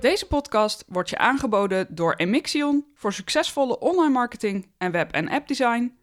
[0.00, 5.96] Deze podcast wordt je aangeboden door Emixion voor succesvolle online marketing en web- en appdesign,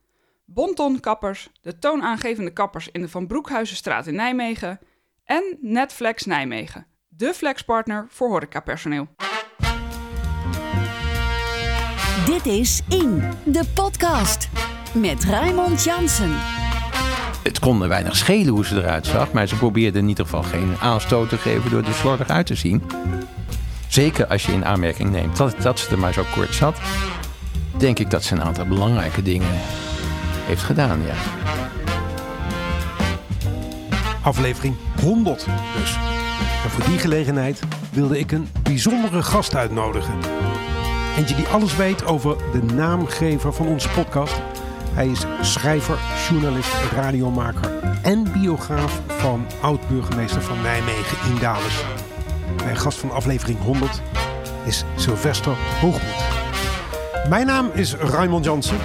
[0.46, 4.80] Bonton Kappers, de toonaangevende kappers in de Van Broekhuizenstraat in Nijmegen
[5.26, 9.08] en Netflex Nijmegen, de flexpartner voor horecapersoneel.
[12.26, 14.50] Dit is In, de podcast.
[14.94, 16.32] Met Raymond Jansen.
[17.44, 20.44] Het kon er weinig schelen hoe ze eruit zag, maar ze probeerde in ieder geval
[20.44, 22.84] geen aanstoot te geven door er slordig uit te zien.
[23.94, 26.78] Zeker als je in aanmerking neemt dat, dat ze er maar zo kort zat,
[27.78, 29.48] denk ik dat ze een aantal belangrijke dingen
[30.46, 31.02] heeft gedaan.
[31.02, 31.14] Ja.
[34.22, 35.46] Aflevering 100
[35.80, 35.96] dus.
[36.64, 37.60] En voor die gelegenheid
[37.92, 40.14] wilde ik een bijzondere gast uitnodigen.
[41.18, 44.42] Eentje die alles weet over de naamgever van onze podcast.
[44.94, 45.98] Hij is schrijver,
[46.30, 47.72] journalist, radiomaker
[48.02, 51.84] en biograaf van oud-burgemeester van Nijmegen, Indales.
[52.64, 54.02] Mijn gast van aflevering 100
[54.66, 56.24] is Sylvester Hoogmoed.
[57.30, 58.78] Mijn naam is Raymond Jansen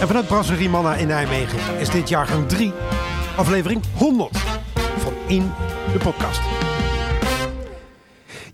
[0.00, 2.72] en vanuit Brasserie Manna in Nijmegen is dit jaargang 3,
[3.36, 4.38] aflevering 100
[4.98, 5.52] van In
[5.92, 6.55] de Podcast.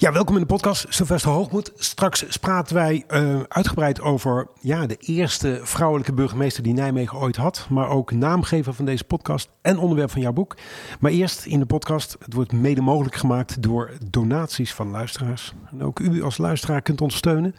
[0.03, 1.73] Ja, welkom in de podcast, Sylvester Hoogmoed.
[1.77, 7.67] Straks praten wij uh, uitgebreid over ja, de eerste vrouwelijke burgemeester die Nijmegen ooit had.
[7.71, 10.57] Maar ook naamgever van deze podcast en onderwerp van jouw boek.
[11.01, 15.53] Maar eerst in de podcast, het wordt mede mogelijk gemaakt door donaties van luisteraars.
[15.71, 17.55] En ook u als luisteraar kunt ons steunen.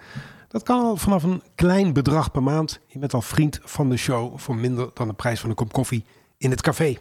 [0.48, 2.80] Dat kan al vanaf een klein bedrag per maand.
[2.88, 5.74] Je bent al vriend van de show voor minder dan de prijs van een kop
[5.74, 6.06] koffie
[6.38, 6.98] in het café.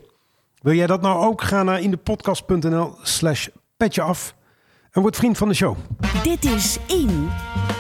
[0.60, 1.42] Wil jij dat nou ook?
[1.42, 4.34] Ga naar indepodcast.nl slash petje af
[4.92, 5.76] en word vriend van de show.
[6.22, 7.28] Dit is In,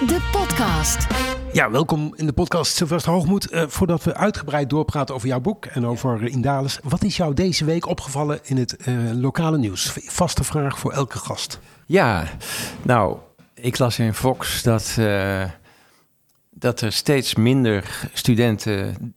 [0.06, 1.06] de podcast.
[1.52, 3.52] Ja, welkom in de podcast Sylvester Hoogmoed.
[3.52, 6.78] Uh, voordat we uitgebreid doorpraten over jouw boek en over uh, Indales.
[6.82, 9.92] Wat is jou deze week opgevallen in het uh, lokale nieuws?
[9.94, 11.60] Vaste vraag voor elke gast.
[11.86, 12.24] Ja,
[12.82, 13.16] nou,
[13.54, 14.98] ik las in Fox dat,
[16.50, 19.14] dat er steeds minder studenten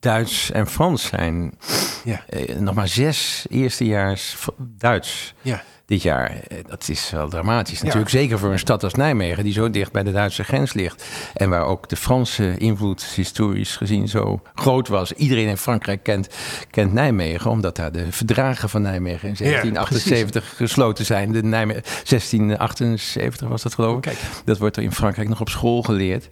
[0.00, 1.58] Duits en Frans zijn.
[2.04, 2.24] Ja.
[2.58, 5.34] nog maar zes eerstejaars Duits.
[5.42, 6.30] Ja dit jaar.
[6.30, 8.10] Eh, dat is wel dramatisch natuurlijk.
[8.10, 11.04] Zeker voor een stad als Nijmegen, die zo dicht bij de Duitse grens ligt.
[11.34, 15.12] En waar ook de Franse invloed historisch gezien zo groot was.
[15.12, 16.28] Iedereen in Frankrijk kent,
[16.70, 21.32] kent Nijmegen, omdat daar de verdragen van Nijmegen in 1778 gesloten zijn.
[21.32, 24.02] De Nijmegen, 1678 was dat geloof ik.
[24.02, 24.18] Kijk.
[24.44, 26.28] Dat wordt er in Frankrijk nog op school geleerd.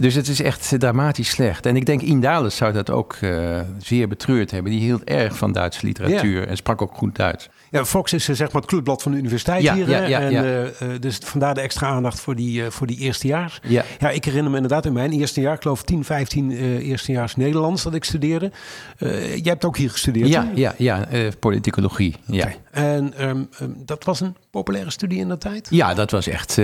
[0.00, 1.66] Dus het is echt dramatisch slecht.
[1.66, 4.72] En ik denk Indales zou dat ook uh, zeer betreurd hebben.
[4.72, 7.48] Die hield erg van Duitse literatuur en sprak ook goed Duits.
[7.70, 9.88] Ja, Fox is eh, zeg maar het clubblad van de universiteit ja, hier.
[9.88, 13.60] Ja, ja, en, uh, dus vandaar de extra aandacht voor die, uh, voor die eerstejaars.
[13.62, 13.84] Ja.
[13.98, 17.36] ja, ik herinner me inderdaad in mijn eerste jaar, ik geloof 10, 15 uh, eerstejaars
[17.36, 18.50] Nederlands dat ik studeerde.
[18.98, 20.28] jij hebt ook hier gestudeerd.
[20.28, 21.08] Ja, ja, ja
[21.38, 22.14] politicologie.
[22.26, 22.48] Ja.
[22.78, 25.66] En um, um, dat was een populaire studie in de tijd?
[25.70, 26.54] Ja, dat was echt,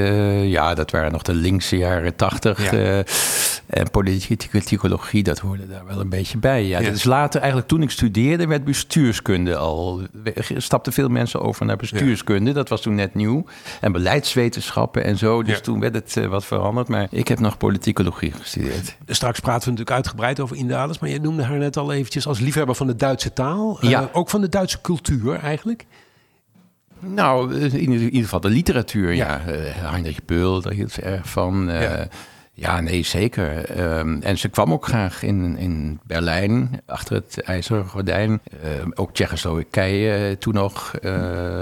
[0.43, 2.73] ja, dat waren nog de linkse jaren 80.
[3.67, 6.65] en politicologie, dat hoorde daar wel een beetje bij.
[6.65, 10.03] Ja, is later, eigenlijk toen ik studeerde, werd bestuurskunde al,
[10.57, 12.53] stapte veel mensen over naar bestuurskunde.
[12.53, 13.45] Dat was toen net nieuw.
[13.81, 15.43] En beleidswetenschappen en zo.
[15.43, 16.89] Dus toen werd het uh, wat veranderd.
[16.89, 18.97] Maar ik heb nog politicologie gestudeerd.
[19.07, 20.99] Straks praten we natuurlijk uitgebreid over Indales.
[20.99, 23.79] Maar je noemde haar net al eventjes als liefhebber van de Duitse taal.
[23.81, 24.09] Uh, ja.
[24.13, 25.87] Ook van de Duitse cultuur eigenlijk.
[26.99, 29.41] Nou, in ieder geval de literatuur, ja.
[29.47, 29.53] ja.
[29.53, 31.69] Uh, Heinrich Beul, daar hield ze erg van.
[31.71, 32.09] Ja.
[32.57, 33.79] Ja, nee, zeker.
[33.99, 38.31] Um, en ze kwam ook graag in, in Berlijn, achter het ijzeren gordijn.
[38.31, 41.11] Uh, ook Tsjechoslowakije toen nog, uh,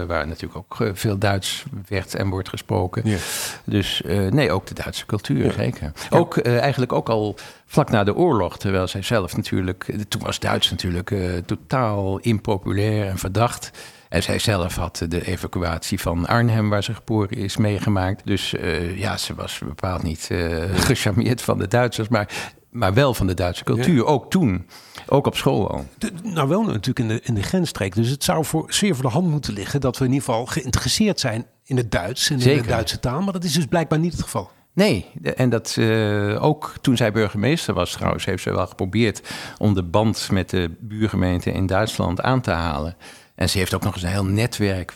[0.05, 3.03] waar natuurlijk ook eh, veel Duits werd en wordt gesproken.
[3.09, 3.17] Ja.
[3.65, 5.53] Dus nee, ook de Duitse cultuur, ja.
[5.53, 5.93] zeker.
[6.11, 9.95] Ook eigenlijk ook al vlak na de oorlog, terwijl zij zelf natuurlijk...
[10.09, 11.15] Toen was Duits natuurlijk
[11.47, 13.71] totaal impopulair en verdacht...
[14.13, 18.27] En zij zelf had de evacuatie van Arnhem, waar ze geboren is, meegemaakt.
[18.27, 23.15] Dus uh, ja, ze was bepaald niet uh, gecharmeerd van de Duitsers, maar, maar wel
[23.15, 24.05] van de Duitse cultuur.
[24.07, 24.67] Ook toen.
[25.07, 25.87] Ook op school al.
[25.99, 27.95] De, nou, wel natuurlijk in de, in de grensstreek.
[27.95, 30.47] Dus het zou voor, zeer voor de hand moeten liggen dat we in ieder geval
[30.47, 33.21] geïnteresseerd zijn in het Duits en in de Duitse taal.
[33.21, 34.51] Maar dat is dus blijkbaar niet het geval.
[34.75, 39.23] Nee, en dat uh, ook toen zij burgemeester was trouwens, heeft ze wel geprobeerd
[39.59, 42.97] om de band met de buurgemeente in Duitsland aan te halen.
[43.43, 44.93] En ze heeft ook nog eens een heel netwerk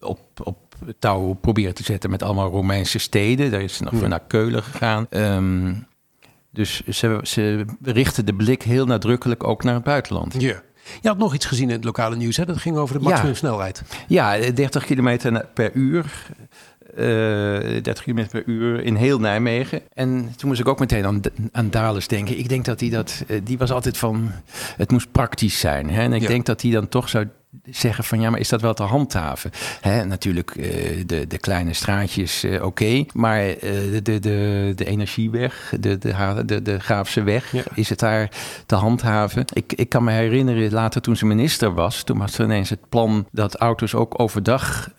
[0.00, 0.58] op, op
[0.98, 3.50] touw proberen te zetten met allemaal Romeinse steden.
[3.50, 4.06] Daar is ze nog ja.
[4.06, 5.06] naar Keulen gegaan.
[5.10, 5.86] Um,
[6.50, 10.34] dus ze, ze richten de blik heel nadrukkelijk ook naar het buitenland.
[10.38, 10.62] Ja.
[11.00, 12.44] Je had nog iets gezien in het lokale nieuws, hè?
[12.44, 13.82] dat ging over de maximumsnelheid.
[14.06, 16.26] Ja, 30 kilometer per uur.
[16.96, 19.82] Uh, eh, 30 km per uur in heel Nijmegen.
[19.92, 21.20] En toen moest ik ook meteen aan,
[21.52, 22.38] aan Dales denken.
[22.38, 24.30] Ik denk dat hij dat, uh, die was altijd van,
[24.76, 25.90] het moest praktisch zijn.
[25.90, 26.02] Hè?
[26.02, 26.28] En ik ja.
[26.28, 27.26] denk dat hij dan toch zou
[27.64, 29.50] zeggen van ja, maar is dat wel te handhaven?
[29.80, 30.64] Hè, natuurlijk uh,
[31.06, 36.42] de, de kleine straatjes uh, oké, maar uh, de, de, de, de energieweg, de, de,
[36.46, 37.62] de, de Graafse weg, ja.
[37.74, 38.30] is het daar
[38.66, 39.44] te handhaven?
[39.52, 42.88] Ik, ik kan me herinneren, later toen ze minister was, toen was er ineens het
[42.88, 44.90] plan dat auto's ook overdag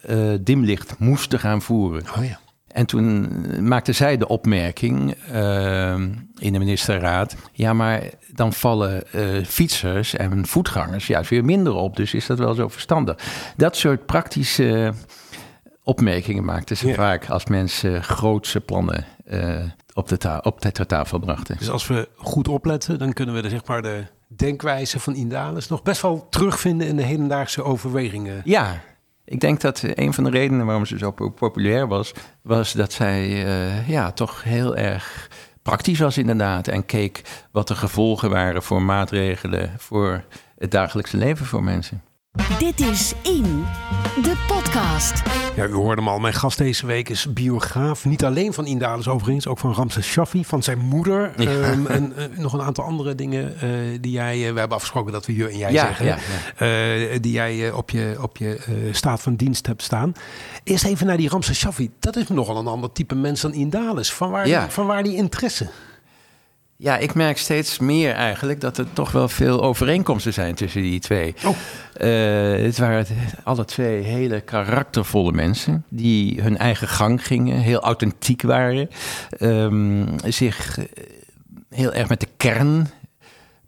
[0.41, 2.03] dimlicht moesten gaan voeren.
[2.17, 2.39] Oh ja.
[2.73, 3.27] En toen
[3.67, 5.93] maakte zij de opmerking uh,
[6.37, 8.03] in de ministerraad: ja, maar
[8.33, 11.95] dan vallen uh, fietsers en voetgangers juist weer minder op.
[11.95, 13.17] Dus is dat wel zo verstandig?
[13.57, 14.93] Dat soort praktische
[15.83, 16.93] opmerkingen maakten ze ja.
[16.93, 19.55] vaak als mensen grootse plannen uh,
[19.93, 21.57] op, de ta op de tafel brachten.
[21.57, 25.67] Dus als we goed opletten, dan kunnen we de, zeg maar, de denkwijze van Indales
[25.67, 28.41] nog best wel terugvinden in de hedendaagse overwegingen.
[28.43, 28.81] Ja,
[29.31, 33.45] ik denk dat een van de redenen waarom ze zo populair was, was dat zij
[33.45, 35.29] uh, ja, toch heel erg
[35.61, 36.67] praktisch was inderdaad.
[36.67, 40.23] En keek wat de gevolgen waren voor maatregelen voor
[40.57, 42.01] het dagelijkse leven voor mensen.
[42.59, 43.65] Dit is In,
[44.23, 45.23] de podcast.
[45.55, 46.19] Ja, u hoorde hem al.
[46.19, 48.05] Mijn gast deze week is biograaf.
[48.05, 51.33] Niet alleen van Indales overigens, ook van Ramses Shaffi, van zijn moeder.
[51.37, 51.71] Ja.
[51.71, 54.37] Um, en uh, nog een aantal andere dingen uh, die jij...
[54.37, 56.05] Uh, we hebben afgesproken dat we je en jij ja, zeggen.
[56.05, 56.17] Ja,
[57.19, 60.13] die jij op je, op je staat van dienst hebt staan.
[60.63, 61.91] Eerst even naar die Ramses Shaffi.
[61.99, 64.13] Dat is nogal een ander type mens dan Indales.
[64.13, 65.69] Van waar, die, van waar die interesse?
[66.83, 70.99] Ja, ik merk steeds meer eigenlijk dat er toch wel veel overeenkomsten zijn tussen die
[70.99, 71.35] twee.
[71.45, 71.55] Oh.
[72.01, 73.05] Uh, het waren
[73.43, 78.89] alle twee hele karaktervolle mensen die hun eigen gang gingen, heel authentiek waren,
[79.39, 80.77] um, zich
[81.69, 82.89] heel erg met de kern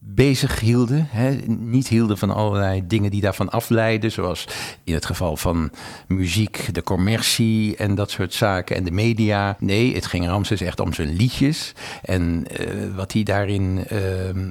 [0.05, 1.07] bezig hielden.
[1.09, 1.31] Hè?
[1.47, 4.47] Niet hielden van allerlei dingen die daarvan afleiden, zoals
[4.83, 5.71] in het geval van
[6.07, 9.55] muziek, de commercie en dat soort zaken en de media.
[9.59, 13.99] Nee, het ging Ramses echt om zijn liedjes en uh, wat hij daarin, uh,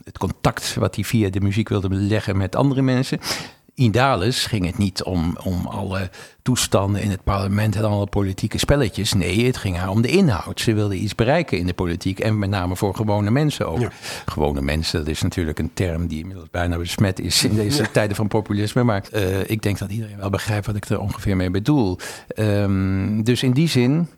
[0.04, 3.20] het contact wat hij via de muziek wilde leggen met andere mensen.
[3.82, 6.10] Indales ging het niet om, om alle
[6.42, 9.12] toestanden in het parlement en alle politieke spelletjes.
[9.12, 10.60] Nee, het ging haar om de inhoud.
[10.60, 13.80] Ze wilde iets bereiken in de politiek en met name voor gewone mensen ook.
[13.80, 13.90] Ja.
[14.26, 17.88] Gewone mensen, dat is natuurlijk een term die inmiddels bijna besmet is in deze ja.
[17.92, 18.82] tijden van populisme.
[18.82, 21.98] Maar uh, ik denk dat iedereen wel begrijpt wat ik er ongeveer mee bedoel.
[22.36, 24.08] Um, dus in die zin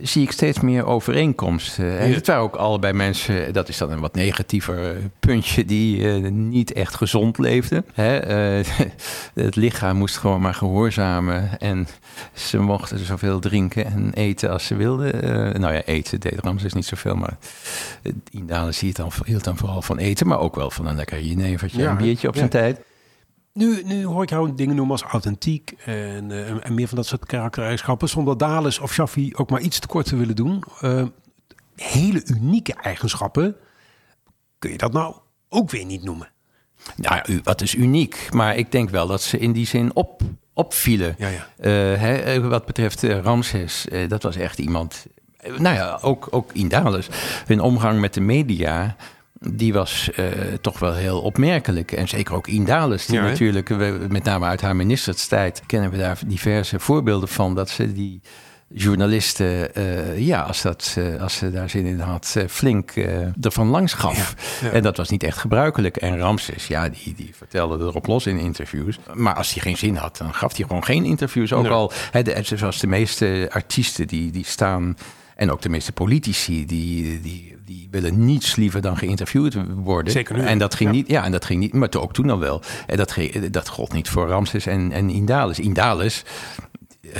[0.00, 1.98] zie ik steeds meer overeenkomsten.
[1.98, 2.14] En ja.
[2.14, 6.72] het waren ook allebei mensen, dat is dan een wat negatiever puntje, die uh, niet
[6.72, 7.84] echt gezond leefden.
[7.92, 8.58] Hè?
[8.58, 8.66] Uh,
[9.44, 11.86] het lichaam moest gewoon maar gehoorzamen en
[12.32, 15.24] ze mochten zoveel drinken en eten als ze wilden.
[15.24, 17.36] Uh, nou ja, eten deed Ramses niet zoveel, maar
[18.30, 21.82] Indales hield dan, hield dan vooral van eten, maar ook wel van een lekker jenevertje
[21.82, 22.38] ja, een biertje op ja.
[22.38, 22.80] zijn tijd.
[23.52, 27.06] Nu, nu hoor ik jou dingen noemen als authentiek en, uh, en meer van dat
[27.06, 28.08] soort karaktereigenschappen.
[28.08, 30.64] Zonder Dales of Shaffi ook maar iets tekort te willen doen.
[30.82, 31.06] Uh,
[31.76, 33.56] hele unieke eigenschappen.
[34.58, 35.14] Kun je dat nou
[35.48, 36.28] ook weer niet noemen?
[36.96, 38.28] Nou, wat is uniek?
[38.30, 40.22] Maar ik denk wel dat ze in die zin op,
[40.52, 41.14] opvielen.
[41.18, 41.46] Ja, ja.
[41.58, 45.06] Uh, hè, wat betreft Ramses, dat was echt iemand...
[45.56, 47.08] Nou ja, ook, ook Indales.
[47.46, 48.96] Hun omgang met de media
[49.50, 50.26] die was uh,
[50.60, 51.92] toch wel heel opmerkelijk.
[51.92, 55.96] En zeker ook Indales, die ja, natuurlijk, we, met name uit haar ministerstijd, kennen we
[55.96, 58.20] daar diverse voorbeelden van, dat ze die
[58.74, 62.90] journalisten, uh, ja, als, dat, uh, als ze daar zin in had, flink
[63.40, 64.34] ervan langs gaf.
[64.60, 64.72] Ja, ja.
[64.72, 65.96] En dat was niet echt gebruikelijk.
[65.96, 68.98] En Ramses, ja, die, die vertelde erop los in interviews.
[69.14, 71.52] Maar als hij geen zin had, dan gaf hij gewoon geen interviews.
[71.52, 71.72] Ook nee.
[71.72, 74.96] al, hè, de, zoals de meeste artiesten, die, die staan...
[75.42, 80.12] En ook de meeste politici, die, die, die willen niets liever dan geïnterviewd worden.
[80.12, 80.44] Zeker nu.
[80.44, 80.96] En dat ging ja.
[80.96, 82.62] niet, ja, en dat ging niet, maar ook toen al wel.
[82.86, 83.16] En dat,
[83.50, 85.58] dat gold niet voor Ramses en, en Indales.
[85.58, 86.24] Indales,
[87.02, 87.16] uh,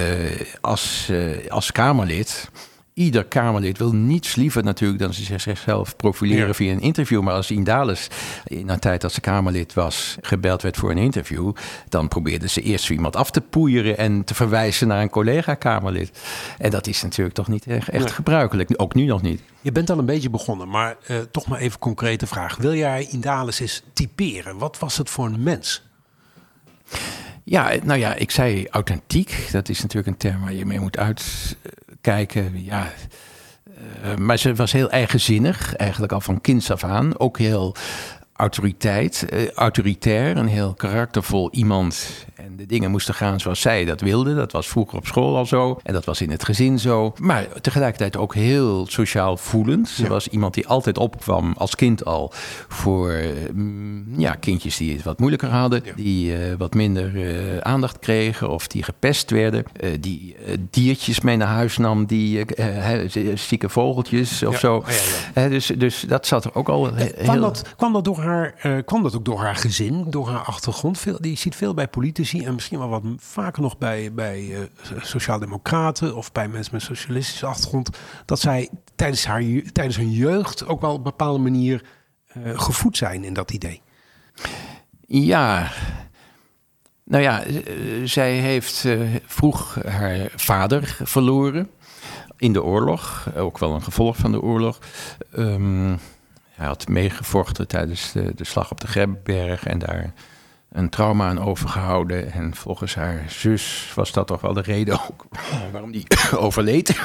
[0.61, 2.51] als, uh, als Kamerlid,
[2.95, 6.55] ieder Kamerlid wil niets liever natuurlijk dan ze zichzelf profileren ja.
[6.55, 7.23] via een interview.
[7.23, 8.09] Maar als Indales
[8.45, 11.53] in een tijd dat ze Kamerlid was gebeld werd voor een interview,
[11.89, 16.19] dan probeerde ze eerst iemand af te poeieren en te verwijzen naar een collega-Kamerlid.
[16.59, 18.15] En dat is natuurlijk toch niet echt, echt ja.
[18.15, 19.41] gebruikelijk, ook nu nog niet.
[19.61, 22.57] Je bent al een beetje begonnen, maar uh, toch maar even concrete vraag.
[22.57, 24.59] Wil jij Indales eens typeren?
[24.59, 25.83] Wat was het voor een mens?
[27.45, 29.49] Ja, nou ja, ik zei authentiek.
[29.53, 30.97] Dat is natuurlijk een term waar je mee moet
[32.09, 32.65] uitkijken.
[32.65, 32.93] Ja,
[34.05, 37.19] uh, maar ze was heel eigenzinnig, eigenlijk al van kinds af aan.
[37.19, 37.75] Ook heel
[38.33, 42.27] autoriteit, uh, autoritair, een heel karaktervol iemand.
[42.63, 44.35] De dingen moesten gaan zoals zij dat wilde.
[44.35, 45.81] Dat was vroeger op school al zo.
[45.83, 47.13] En dat was in het gezin zo.
[47.19, 49.89] Maar tegelijkertijd ook heel sociaal voelend.
[49.89, 52.33] Ze was iemand die altijd opkwam als kind al
[52.69, 53.15] voor
[53.53, 55.83] mm, ja, kindjes die het wat moeilijker hadden.
[55.97, 59.65] Die uh, wat minder uh, aandacht kregen of die gepest werden.
[59.81, 60.37] Uh, die
[60.71, 62.45] diertjes mee naar huis nam, die
[63.35, 64.85] zieke vogeltjes of zo.
[65.35, 67.11] Oh, dus, dus dat zat er ook al heel...
[67.23, 68.55] Kwam dat, kwam dat, door haar,
[68.85, 70.99] kwam dat ook door haar gezin, door haar achtergrond?
[70.99, 74.69] Veel, die ziet veel bij politici en misschien wel wat vaker nog bij, bij
[75.01, 77.99] sociaaldemocraten of bij mensen met socialistische achtergrond.
[78.25, 79.43] Dat zij tijdens, haar,
[79.73, 81.85] tijdens hun jeugd ook wel op een bepaalde manier
[82.55, 83.83] gevoed zijn in dat idee.
[85.07, 85.71] Ja,
[87.05, 87.43] nou ja,
[88.05, 91.71] zij heeft uh, vroeg haar vader verloren
[92.37, 93.29] in de oorlog.
[93.37, 94.79] Ook wel een gevolg van de oorlog.
[95.37, 95.99] Um,
[96.51, 100.13] hij had meegevochten tijdens de, de, slag op de Grebberg en daar
[100.73, 102.33] een trauma aan overgehouden.
[102.33, 105.27] En volgens haar zus was dat toch wel de reden ook
[105.73, 107.01] waarom die overleed.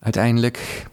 [0.00, 0.86] Uiteindelijk.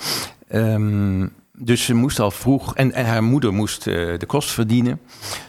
[0.53, 5.01] Um, dus ze moest al vroeg, en, en haar moeder moest uh, de kost verdienen.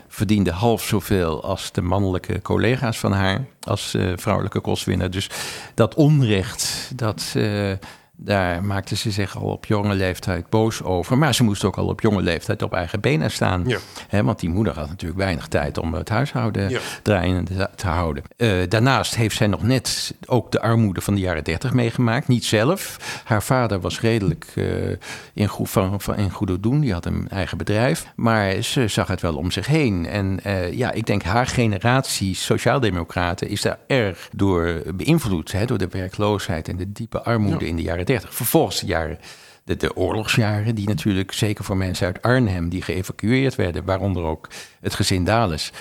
[0.09, 5.11] Verdiende half zoveel als de mannelijke collega's van haar, als uh, vrouwelijke kostwinner.
[5.11, 5.31] Dus
[5.75, 7.73] dat onrecht, dat, uh,
[8.17, 11.19] daar maakte ze zich al op jonge leeftijd boos over.
[11.19, 13.65] Maar ze moest ook al op jonge leeftijd op eigen benen staan.
[14.11, 14.23] Ja.
[14.23, 16.81] want die moeder had natuurlijk weinig tijd om het huishouden ja.
[17.03, 18.23] draaiende te houden.
[18.37, 22.29] Uh, daarnaast heeft zij nog net ook de armoede van de jaren dertig meegemaakt.
[22.29, 22.97] Niet zelf.
[23.25, 24.97] Haar vader was redelijk uh,
[25.35, 26.81] in, goed, van, van, in goede doen.
[26.81, 28.07] Die had een eigen bedrijf.
[28.17, 30.07] Maar ze zag het wel om zich heen.
[30.07, 35.55] En uh, ja, ik denk haar generatie sociaaldemocraten is daar erg door beïnvloed.
[35.67, 37.71] Door de werkloosheid en de diepe armoede ja.
[37.71, 38.35] in de jaren 30.
[38.35, 39.19] Vervolgens de jaren,
[39.65, 44.49] de, de, oorlogsjaren, die natuurlijk zeker voor mensen uit Arnhem die geëvacueerd werden, waaronder ook
[44.81, 45.73] het gezin Dales,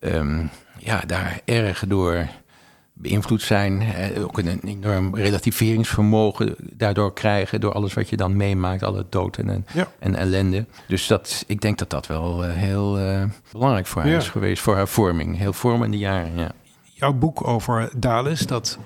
[0.00, 2.28] um, ja, daar erg door
[2.94, 3.80] beïnvloed zijn.
[3.80, 9.36] Eh, ook een enorm relativeringsvermogen daardoor krijgen, door alles wat je dan meemaakt, alle dood
[9.36, 9.88] en, ja.
[9.98, 10.66] en ellende.
[10.88, 14.16] Dus dat, ik denk dat dat wel uh, heel uh, belangrijk voor haar ja.
[14.16, 15.38] is geweest, voor haar vorming.
[15.38, 16.52] Heel vormende jaren, ja.
[16.82, 18.78] Jouw boek over Dales, dat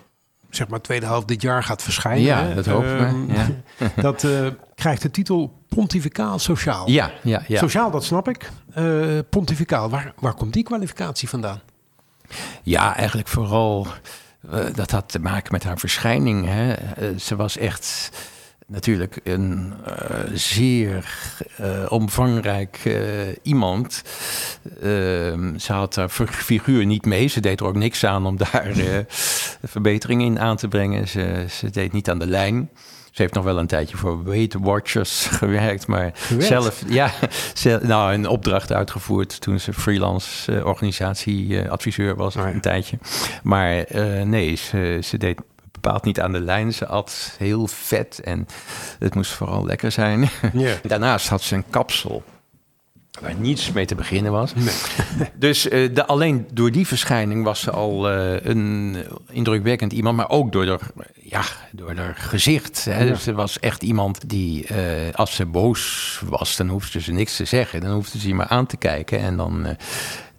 [0.51, 2.23] zeg maar tweede helft dit jaar gaat verschijnen.
[2.23, 2.91] Ja, dat hoop ik.
[2.91, 3.49] Uh, ja.
[4.03, 6.91] dat uh, krijgt de titel Pontificaal Sociaal.
[6.91, 7.59] Ja, ja, ja.
[7.59, 8.51] Sociaal, dat snap ik.
[8.79, 11.61] Uh, pontificaal, waar, waar komt die kwalificatie vandaan?
[12.63, 13.87] Ja, eigenlijk vooral...
[14.75, 16.47] dat had te maken met haar verschijning.
[16.47, 16.75] Hè.
[17.19, 18.11] ze was echt
[18.69, 19.95] natuurlijk een uh,
[20.35, 21.15] zeer
[21.61, 22.95] uh, omvangrijk uh,
[23.43, 24.03] iemand.
[24.83, 27.27] Ehm, ze had haar figuur niet mee.
[27.27, 28.73] Ze deed er ook niks aan om daar
[29.65, 31.09] verbeteringen in aan te brengen.
[31.09, 32.71] Ze, ze, deed niet aan de lijn.
[33.11, 37.13] Ze heeft nog wel een tijdje voor Weight Watchers gewerkt, maar zelf, ja,
[37.55, 42.99] zelf, nou, een opdracht uitgevoerd toen ze freelance organisatieadviseur was, oh een tijdje.
[43.43, 43.85] Maar
[44.25, 45.41] nee, ze, ze deed
[45.89, 46.73] bepaald niet aan de lijn.
[46.73, 48.47] Ze at heel vet en
[48.99, 50.29] het moest vooral lekker zijn.
[50.53, 50.77] Yeah.
[50.93, 52.23] Daarnaast had ze een kapsel
[53.21, 54.55] waar niets mee te beginnen was.
[54.55, 55.29] Nee.
[55.35, 58.97] dus uh, de, alleen door die verschijning was ze al uh, een
[59.31, 60.91] indrukwekkend iemand, maar ook door haar,
[61.23, 61.43] ja,
[61.73, 62.85] door haar gezicht.
[62.85, 63.03] Hè.
[63.03, 63.13] Ja.
[63.13, 64.77] Dus ze was echt iemand die, uh,
[65.13, 67.81] als ze boos was, dan hoefde ze niks te zeggen.
[67.81, 69.77] Dan hoefde ze maar aan te kijken en dan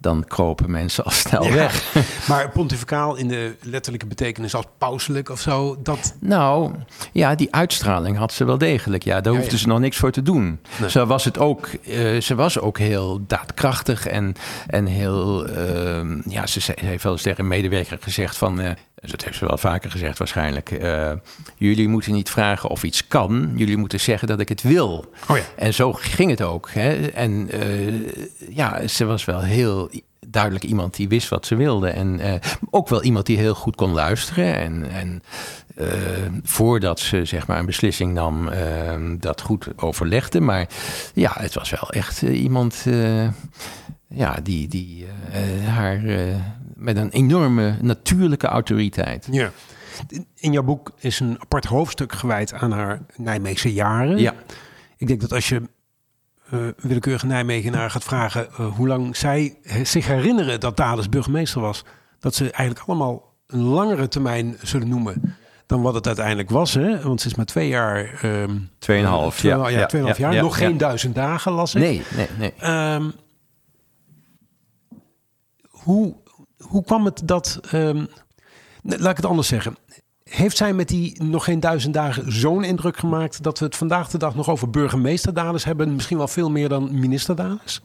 [0.00, 1.94] dan kropen mensen al snel ja, weg.
[2.28, 6.14] Maar pontificaal in de letterlijke betekenis als pauselijk of zo, dat...
[6.18, 6.74] Nou,
[7.12, 9.04] ja, die uitstraling had ze wel degelijk.
[9.04, 10.60] Ja, daar hoefde ja, ze nog niks voor te doen.
[10.80, 10.90] Nee.
[10.90, 14.34] Zo was het ook, uh, ze was ook heel daadkrachtig en,
[14.66, 15.48] en heel...
[15.48, 18.60] Uh, ja, ze, ze, heeft wel eens tegen een medewerker gezegd van...
[18.60, 20.70] Uh, dat heeft ze wel vaker gezegd waarschijnlijk.
[20.70, 21.12] Uh,
[21.56, 23.52] jullie moeten niet vragen of iets kan.
[23.56, 25.12] Jullie moeten zeggen dat ik het wil.
[25.28, 25.42] Oh ja.
[25.56, 26.70] En zo ging het ook.
[26.70, 27.06] Hè?
[27.06, 28.16] En uh,
[28.50, 29.90] ja, ze was wel heel
[30.26, 31.88] duidelijk iemand die wist wat ze wilde.
[31.88, 32.34] En uh,
[32.70, 34.54] ook wel iemand die heel goed kon luisteren.
[34.54, 35.22] En, en
[36.42, 38.50] voordat ze zeg maar, een beslissing nam,
[39.18, 40.40] dat goed overlegde.
[40.40, 40.68] Maar
[41.14, 42.86] ja, het was wel echt iemand
[44.08, 45.06] ja, die, die
[45.66, 46.00] haar
[46.80, 49.28] met een enorme natuurlijke autoriteit.
[49.30, 49.50] Ja.
[50.34, 54.18] In jouw boek is een apart hoofdstuk gewijd aan haar Nijmeegse jaren.
[54.18, 54.34] Ja.
[54.96, 55.62] Ik denk dat als je
[56.54, 61.84] uh, willekeurige Nijmegenaar gaat vragen uh, hoe lang zij zich herinneren dat Dales burgemeester was,
[62.18, 66.74] dat ze eigenlijk allemaal een langere termijn zullen noemen dan wat het uiteindelijk was.
[66.74, 67.02] Hè?
[67.02, 68.20] Want ze is maar twee jaar.
[68.24, 69.68] Um, tweeënhalf, ja.
[69.68, 70.34] ja, tweeënhalf ja, jaar.
[70.34, 71.80] Ja, Nog geen duizend dagen las ik.
[71.80, 72.70] Nee, nee, nee.
[72.94, 73.12] Um,
[75.70, 76.16] hoe,
[76.60, 77.60] hoe kwam het dat.
[77.74, 78.08] Um,
[78.82, 79.76] laat ik het anders zeggen.
[80.24, 84.08] Heeft zij met die nog geen duizend dagen zo'n indruk gemaakt dat we het vandaag
[84.10, 85.94] de dag nog over burgemeesterdades hebben?
[85.94, 87.80] Misschien wel veel meer dan ministerdades?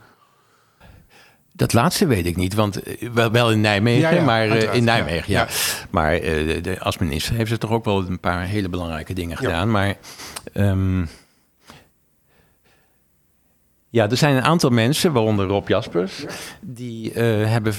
[1.52, 4.84] Dat laatste weet ik niet, want eh, wel, in Nijmegen, Ja, ja, maar eh, in
[4.84, 5.40] Nijmegen, ja.
[5.42, 5.48] ja.
[5.90, 9.14] Maar eh, de, de- als minister heeft ze toch ook wel een paar hele belangrijke
[9.14, 9.72] dingen gedaan.
[9.72, 9.96] Maar
[10.54, 11.06] ehm,
[13.90, 16.26] ja, er zijn een aantal mensen, waaronder Rob Jaspers,
[16.62, 17.74] die hebben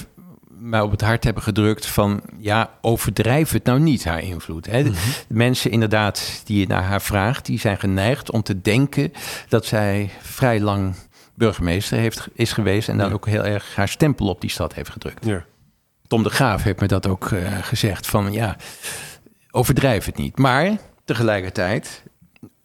[0.59, 4.65] mij op het hart hebben gedrukt van ja, overdrijf het nou niet, haar invloed.
[4.65, 4.83] Hè.
[4.83, 4.93] De
[5.27, 9.11] mensen inderdaad die je naar haar vraagt, die zijn geneigd om te denken
[9.49, 10.95] dat zij vrij lang
[11.33, 13.13] burgemeester heeft, is geweest en dan Ja.
[13.13, 15.25] ook heel erg haar stempel op die stad heeft gedrukt.
[15.25, 15.45] Ja.
[16.07, 18.55] Tom de Graaf heeft me dat ook eh, gezegd van ja,
[19.51, 20.37] overdrijf het niet.
[20.37, 22.03] Maar tegelijkertijd,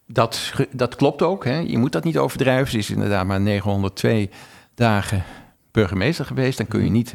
[0.07, 1.45] dat, dat klopt ook.
[1.45, 1.59] Hè?
[1.59, 2.71] Je moet dat niet overdrijven.
[2.71, 4.31] Ze is inderdaad maar 902
[4.75, 5.25] dagen
[5.71, 6.59] burgemeester geweest.
[6.59, 7.15] Dan kun je niet,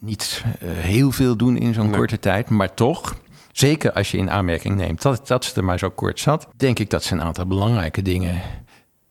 [0.00, 1.96] niet eh, heel veel doen in zo'n Nee.
[1.98, 2.48] korte tijd.
[2.50, 3.16] Maar toch,
[3.52, 6.78] zeker als je in aanmerking neemt dat, dat ze er maar zo kort zat, denk
[6.78, 8.40] ik dat ze een aantal belangrijke dingen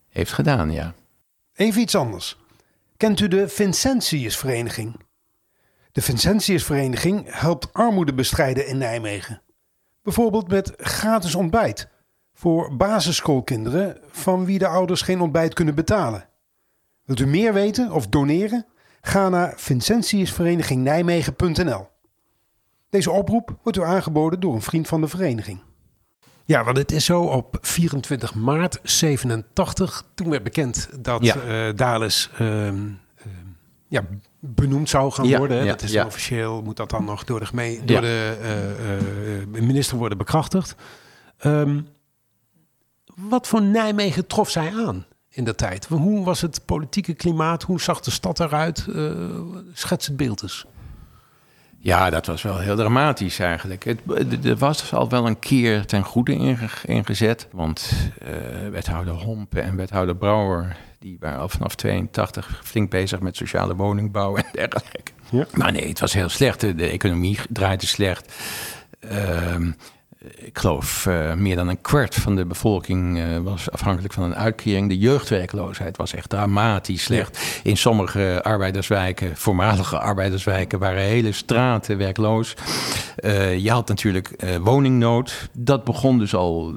[0.09, 0.71] heeft gedaan.
[0.71, 0.93] Ja.
[1.55, 2.37] Even iets anders.
[2.97, 4.99] Kent u de Vincentiusvereniging?
[5.91, 9.41] De Vincentiusvereniging helpt armoede bestrijden in Nijmegen.
[10.03, 11.87] Bijvoorbeeld met gratis ontbijt
[12.33, 16.27] voor basisschoolkinderen van wie de ouders geen ontbijt kunnen betalen.
[17.05, 18.65] Wilt u meer weten of doneren?
[19.01, 21.87] Ga naar vincentiusverenigingnijmegen.nl.
[22.89, 25.59] Deze oproep wordt u aangeboden door een vriend van de vereniging.
[26.45, 30.03] Ja, want het is zo op 24 maart 87.
[30.13, 31.35] Toen werd bekend dat Ja.
[31.35, 32.87] eh Dales ehm, ehm,
[33.87, 34.03] ja,
[34.39, 35.57] benoemd zou gaan Ja, worden.
[35.57, 36.05] ja, dat is ja.
[36.05, 40.75] officieel, moet dat dan nog door de, gemeen, door de eh, eh, minister worden bekrachtigd.
[41.37, 41.81] Ehm,
[43.15, 45.05] wat voor Nijmegen trof zij aan
[45.39, 45.85] in dat tijd?
[45.85, 47.63] Hoe was het politieke klimaat?
[47.63, 48.85] Hoe zag de stad eruit?
[48.95, 49.11] Eh,
[49.73, 50.65] schets het beeld eens.
[51.77, 53.83] Ja, dat was wel heel dramatisch eigenlijk.
[53.83, 53.99] Het,
[54.45, 57.47] er was al wel een keer ten goede inge- ingezet.
[57.51, 57.91] Want
[58.21, 60.77] eh, wethouder Hompen en wethouder Brouwer...
[60.99, 65.11] die waren al vanaf 82 flink bezig met sociale woningbouw en dergelijke.
[65.29, 65.45] Ja.
[65.53, 66.59] Maar nee, het was heel slecht.
[66.59, 68.33] De, de economie draaide slecht.
[68.99, 69.71] Ehm,
[70.35, 74.35] ik geloof uh, meer dan een kwart van de bevolking uh, was afhankelijk van een
[74.35, 74.89] uitkering.
[74.89, 77.61] De jeugdwerkloosheid was echt dramatisch slecht.
[77.63, 82.53] In sommige arbeiderswijken, voormalige arbeiderswijken, waren hele straten werkloos.
[83.19, 85.49] Uh, je had natuurlijk woningnood.
[85.53, 86.73] Dat begon dus al,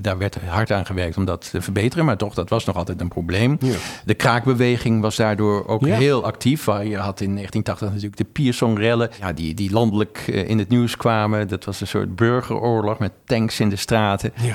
[0.00, 2.04] daar werd hard aan gewerkt om dat te verbeteren.
[2.04, 3.56] Maar toch, dat was nog altijd een probleem.
[3.60, 3.76] Ja.
[4.04, 5.96] De kraakbeweging was daardoor ook ja.
[5.96, 6.64] heel actief.
[6.64, 11.48] Je had in 1980 natuurlijk de Piersongrellen, ja, die, die landelijk in het nieuws kwamen.
[11.48, 14.32] Dat was een soort burger burgeroorlog met tanks in de straten.
[14.36, 14.54] Ja.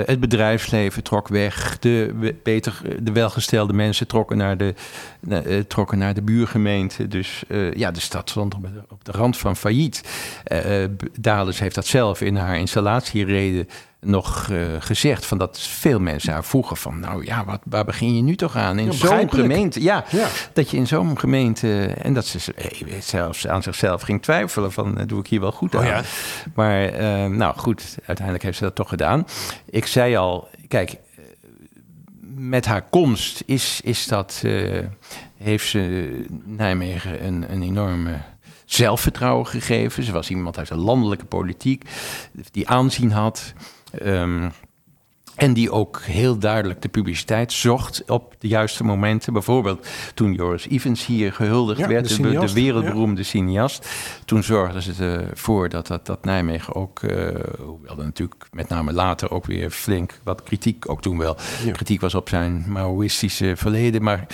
[0.00, 1.78] Uh, het bedrijfsleven trok weg.
[1.78, 4.74] De, beter, de welgestelde mensen trokken naar de,
[5.28, 7.08] uh, trokken naar de buurgemeente.
[7.08, 10.02] Dus uh, ja, de stad stond op de, op de rand van failliet.
[11.20, 13.68] Dales heeft dat zelf in haar installatiereden
[14.00, 15.26] nog uh, gezegd.
[15.26, 17.00] Van dat veel mensen haar vroegen van...
[17.00, 18.78] nou ja, wat, waar begin je nu toch aan?
[18.78, 19.82] In ja, zo'n gemeente.
[19.82, 21.86] Ja, ja, dat je in zo'n gemeente...
[21.86, 22.54] en dat ze
[23.00, 24.98] zelfs aan zichzelf ging twijfelen van...
[25.06, 25.80] doe ik hier wel goed aan?
[25.80, 26.02] Oh ja.
[26.54, 29.26] Maar uh, nou goed, uiteindelijk heeft ze dat toch gedaan.
[29.70, 30.96] Ik zei al, kijk...
[32.34, 34.78] met haar komst is, is dat, uh,
[35.36, 38.16] heeft ze Nijmegen een, een enorme
[38.64, 40.02] zelfvertrouwen gegeven.
[40.02, 41.84] Ze was iemand uit de landelijke politiek
[42.50, 43.52] die aanzien had.
[44.02, 44.52] Um,
[45.40, 49.32] en die ook heel duidelijk de publiciteit zocht op de juiste momenten.
[49.32, 53.26] Bijvoorbeeld toen Joris Evans hier gehuldigd ja, werd, de, de, de wereldberoemde ja.
[53.26, 53.88] cineast.
[54.24, 57.10] Toen zorgden ze ervoor dat, dat, dat Nijmegen ook, uh,
[57.58, 61.72] hoewel er natuurlijk met name later ook weer flink wat kritiek, ook toen wel, ja.
[61.72, 64.02] kritiek was op zijn Maoïstische verleden.
[64.02, 64.26] Maar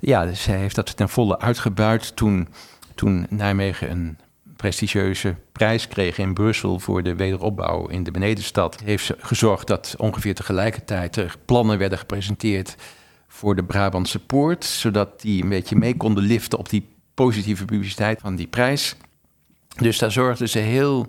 [0.00, 2.48] ja, zij heeft dat ten volle uitgebuit toen,
[2.94, 4.18] toen Nijmegen een
[4.60, 9.94] prestigieuze prijs kreeg in Brussel voor de wederopbouw in de benedenstad, heeft ze gezorgd dat
[9.98, 12.76] ongeveer tegelijkertijd er plannen werden gepresenteerd
[13.28, 18.20] voor de Brabantse Poort, zodat die een beetje mee konden liften op die positieve publiciteit
[18.20, 18.96] van die prijs.
[19.76, 21.06] Dus daar zorgde ze heel,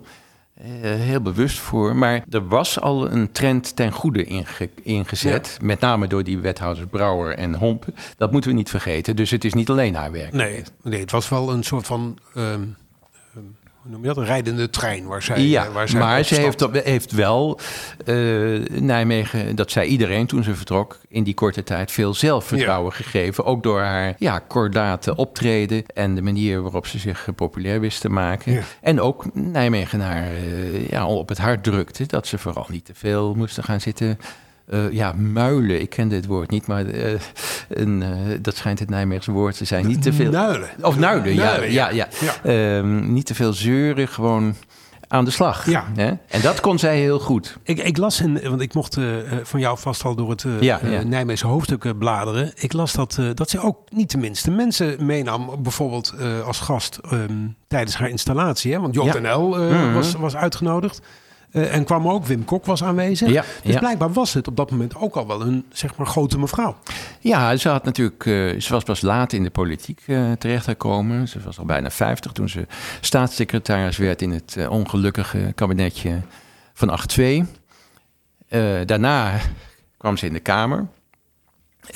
[0.80, 1.96] heel bewust voor.
[1.96, 5.66] Maar er was al een trend ten goede inge ingezet, ja.
[5.66, 7.94] met name door die wethouders Brouwer en Hompen.
[8.16, 9.16] Dat moeten we niet vergeten.
[9.16, 10.32] Dus het is niet alleen haar werk.
[10.32, 12.18] Nee, nee het was wel een soort van...
[12.36, 12.76] Um
[13.82, 14.16] hoe noem je dat?
[14.16, 15.40] Een rijdende trein waar zij.
[15.40, 17.60] Ja, waar zij maar ze heeft, heeft wel
[18.04, 23.02] uh, Nijmegen, dat zei iedereen toen ze vertrok, in die korte tijd veel zelfvertrouwen ja.
[23.02, 23.44] gegeven.
[23.44, 28.08] Ook door haar ja, kordate optreden en de manier waarop ze zich populair wist te
[28.08, 28.52] maken.
[28.52, 28.62] Ja.
[28.80, 32.94] En ook Nijmegen haar uh, ja, op het hart drukte dat ze vooral niet te
[32.94, 34.18] veel moesten gaan zitten.
[34.68, 37.12] Uh, ja, muilen, ik ken dit woord niet, maar uh,
[37.68, 38.08] een, uh,
[38.40, 39.86] dat schijnt het Nijmeegse woord te zijn.
[39.86, 40.30] Niet te veel.
[40.30, 40.68] Nuilen.
[40.82, 41.90] Of nuilen, nuilen ja.
[41.90, 42.36] ja, ja.
[42.44, 42.76] ja.
[42.78, 44.54] Um, niet te veel zeuren, gewoon
[45.08, 45.70] aan de slag.
[45.70, 45.84] Ja.
[45.94, 46.12] Hè?
[46.28, 47.58] En dat kon zij heel goed.
[47.62, 49.06] Ik, ik las, in, want ik mocht uh,
[49.42, 51.02] van jou vast al door het uh, Ja, ja.
[51.02, 52.52] Nijmeegse hoofdstuk bladeren.
[52.54, 57.00] Ik las dat, uh, dat ze ook niet de minste mensen meenam, bijvoorbeeld als gast
[57.12, 58.72] um, tijdens haar installatie.
[58.72, 58.80] Hè?
[58.80, 59.92] Want JNL Mhm.
[59.92, 61.00] was, was uitgenodigd.
[61.52, 63.30] Uh, en kwam ook, Wim Kok was aanwezig.
[63.30, 63.78] Ja, dus ja.
[63.78, 66.76] blijkbaar was het op dat moment ook al wel een zeg maar, grote mevrouw.
[67.20, 71.28] Ja, ze had natuurlijk, uh, ze was pas laat in de politiek uh, terechtgekomen.
[71.28, 72.66] Ze was al bijna 50 toen ze
[73.00, 76.20] staatssecretaris werd in het uh, ongelukkige kabinetje
[76.74, 77.00] van
[78.48, 78.54] 8-2.
[78.86, 79.40] daarna
[79.96, 80.86] kwam ze in de Kamer.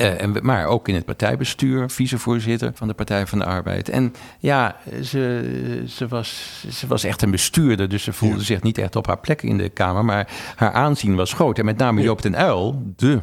[0.00, 3.88] Uh, en, maar ook in het partijbestuur, vicevoorzitter van de Partij van de Arbeid.
[3.88, 8.42] En ja, ze, ze, was, ze was echt een bestuurder, dus ze voelde ja.
[8.42, 10.04] zich niet echt op haar plek in de Kamer.
[10.04, 11.58] Maar haar aanzien was groot.
[11.58, 13.20] En met name Joop den Uyl, de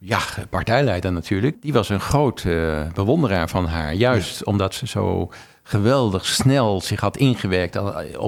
[0.00, 0.18] ja,
[0.50, 3.94] partijleider natuurlijk, die was een groot uh, bewonderaar van haar.
[3.94, 4.44] Juist ja.
[4.44, 5.30] omdat ze zo
[5.62, 7.78] geweldig snel zich had ingewerkt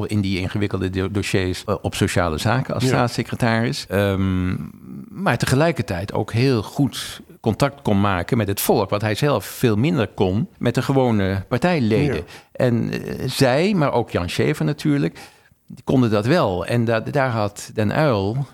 [0.07, 2.89] in die ingewikkelde dossiers op sociale zaken als ja.
[2.89, 3.87] staatssecretaris.
[3.91, 4.71] Um,
[5.09, 9.77] maar tegelijkertijd ook heel goed contact kon maken met het volk, wat hij zelf veel
[9.77, 12.17] minder kon met de gewone partijleden.
[12.17, 12.23] Ja.
[12.53, 15.19] En uh, zij, maar ook Jan Schever natuurlijk,
[15.67, 16.67] die konden dat wel.
[16.67, 18.47] En da daar had Den Uyl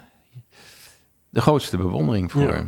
[1.31, 2.53] de grootste bewondering voor.
[2.53, 2.67] Ja.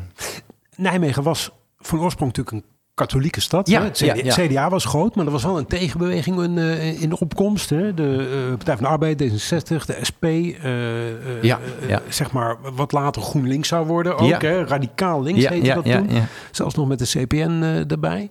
[0.77, 3.69] Nijmegen was van oorsprong natuurlijk een katholieke stad.
[3.69, 3.85] Ja, hè?
[3.85, 4.47] Het CDA, ja, ja.
[4.47, 7.71] CDA, was groot, maar er was wel een tegenbeweging in, uh, in de opkomst.
[7.71, 7.95] Hè?
[7.95, 12.03] De uh, Partij van de Arbeid, D66, de SP, uh, ja, ja.
[12.09, 14.43] zeg maar wat later GroenLinks zou worden ook.
[14.43, 14.65] Hè?
[14.65, 16.11] Radicaal links ja, heette ja, dat ja, toen.
[16.51, 18.31] Zelfs nog met de CPN erbij.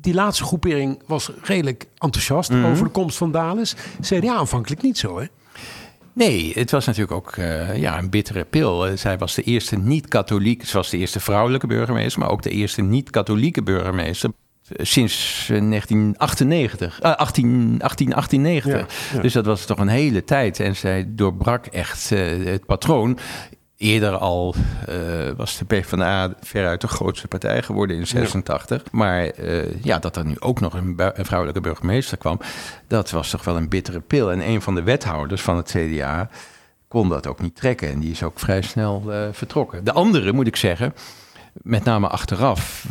[0.00, 2.64] Die laatste groepering was redelijk enthousiast Mhm.
[2.64, 3.74] over de komst van Dales.
[4.00, 5.26] CDA aanvankelijk niet zo, hè?
[6.14, 8.88] Nee, het was natuurlijk ook uh, ja, een bittere pil.
[8.88, 12.50] Uh, zij was de eerste niet-katholiek, ze was de eerste vrouwelijke burgemeester, maar ook de
[12.50, 14.30] eerste niet-katholieke burgemeester.
[14.30, 18.72] uh, Sinds 1998, 18, 18, 1890.
[18.72, 19.22] Ja, ja.
[19.22, 20.60] Dus dat was toch een hele tijd.
[20.60, 23.18] En zij doorbrak echt uh, het patroon.
[23.84, 24.54] Eerder al
[24.88, 24.96] uh,
[25.36, 28.82] was de PvdA veruit de grootste partij geworden in 86.
[28.82, 28.88] Ja.
[28.92, 32.40] Maar uh, ja, dat er nu ook nog een, een, vrouwelijke burgemeester kwam,
[32.86, 34.32] dat was toch wel een bittere pil.
[34.32, 36.28] En een van de wethouders van het CDA
[36.88, 37.90] kon dat ook niet trekken.
[37.90, 39.84] En die is ook vrij snel uh, vertrokken.
[39.84, 40.94] De andere, moet ik zeggen,
[41.52, 42.86] met name achteraf,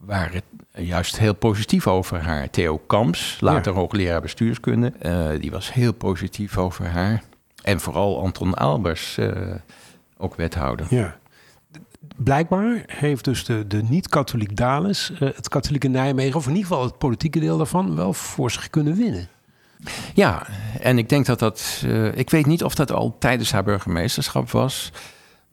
[0.00, 0.42] waren
[0.72, 2.50] juist heel positief over haar.
[2.50, 3.78] Theo Kamps, later ja.
[3.78, 4.92] hoogleraar bestuurskunde,
[5.40, 7.22] die was heel positief over haar.
[7.62, 9.18] En vooral Anton Albers
[10.18, 10.86] ook wethouder.
[10.90, 11.18] Ja.
[12.16, 16.84] Blijkbaar heeft dus de, de niet-katholiek Dales uh, het katholieke Nijmegen, of in ieder geval
[16.84, 19.28] het politieke deel daarvan, wel voor zich kunnen winnen.
[20.14, 20.46] Ja,
[20.80, 21.82] en ik denk dat dat.
[21.84, 24.92] Uh, ik weet niet of dat al tijdens haar burgemeesterschap was.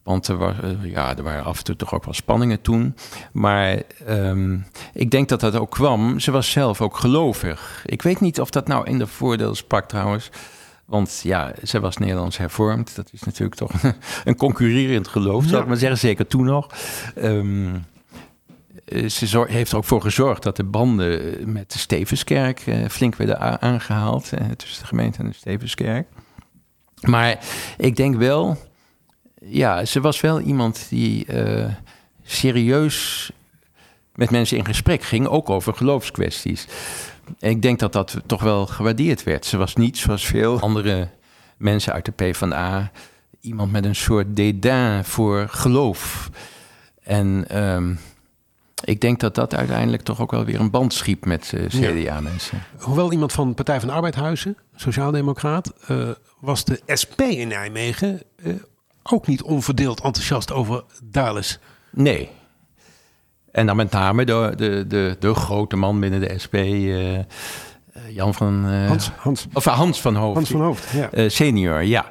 [0.03, 2.95] Want er, was, uh, ja, er waren af en toe toch ook wel spanningen toen.
[3.31, 6.19] Maar um, ik denk dat dat ook kwam.
[6.19, 7.83] Ze was zelf ook gelovig.
[7.85, 10.29] Ik weet niet of dat nou in de voordeel sprak trouwens.
[10.85, 12.95] Want ja, ze was Nederlands hervormd.
[12.95, 13.71] Dat is natuurlijk toch
[14.23, 15.49] een concurrerend geloof, ja.
[15.49, 15.97] zou ik maar zeggen.
[15.97, 16.67] Zeker toen nog.
[17.17, 17.85] Um,
[19.07, 23.61] ze heeft er ook voor gezorgd dat de banden met de Stevenskerk uh, flink werden
[23.61, 24.31] aangehaald.
[24.33, 26.07] Uh, tussen de gemeente en de Stevenskerk.
[27.01, 27.39] Maar
[27.77, 28.57] ik denk wel...
[29.47, 31.65] Ja, ze was wel iemand die uh,
[32.23, 33.31] serieus
[34.15, 35.27] met mensen in gesprek ging.
[35.27, 36.67] Ook over geloofskwesties.
[37.39, 39.45] Ik denk dat dat toch wel gewaardeerd werd.
[39.45, 41.09] Ze was niet zoals veel andere
[41.57, 42.91] mensen uit de PvdA...
[43.41, 46.29] iemand met een soort dédain voor geloof.
[47.03, 47.99] En um,
[48.83, 52.63] ik denk dat dat uiteindelijk toch ook wel weer een band schiep met uh, CDA-mensen.
[52.77, 52.83] Ja.
[52.85, 55.73] Hoewel iemand van de Partij van de Arbeid Huizen, sociaaldemocraat...
[55.91, 56.09] Uh,
[56.39, 58.53] was de SP in Nijmegen uh,
[59.03, 61.59] ook niet onverdeeld enthousiast over Dales.
[61.91, 62.29] Nee,
[63.55, 67.17] en dan met name de, de, de, de grote man binnen de SP, uh,
[68.09, 68.69] Jan van...
[68.69, 69.47] Uh, Hans, Hans.
[69.53, 70.35] Of Hans van Hoofd.
[70.35, 71.09] Hans van Hoofd, ja.
[71.13, 72.05] Uh, senior, ja.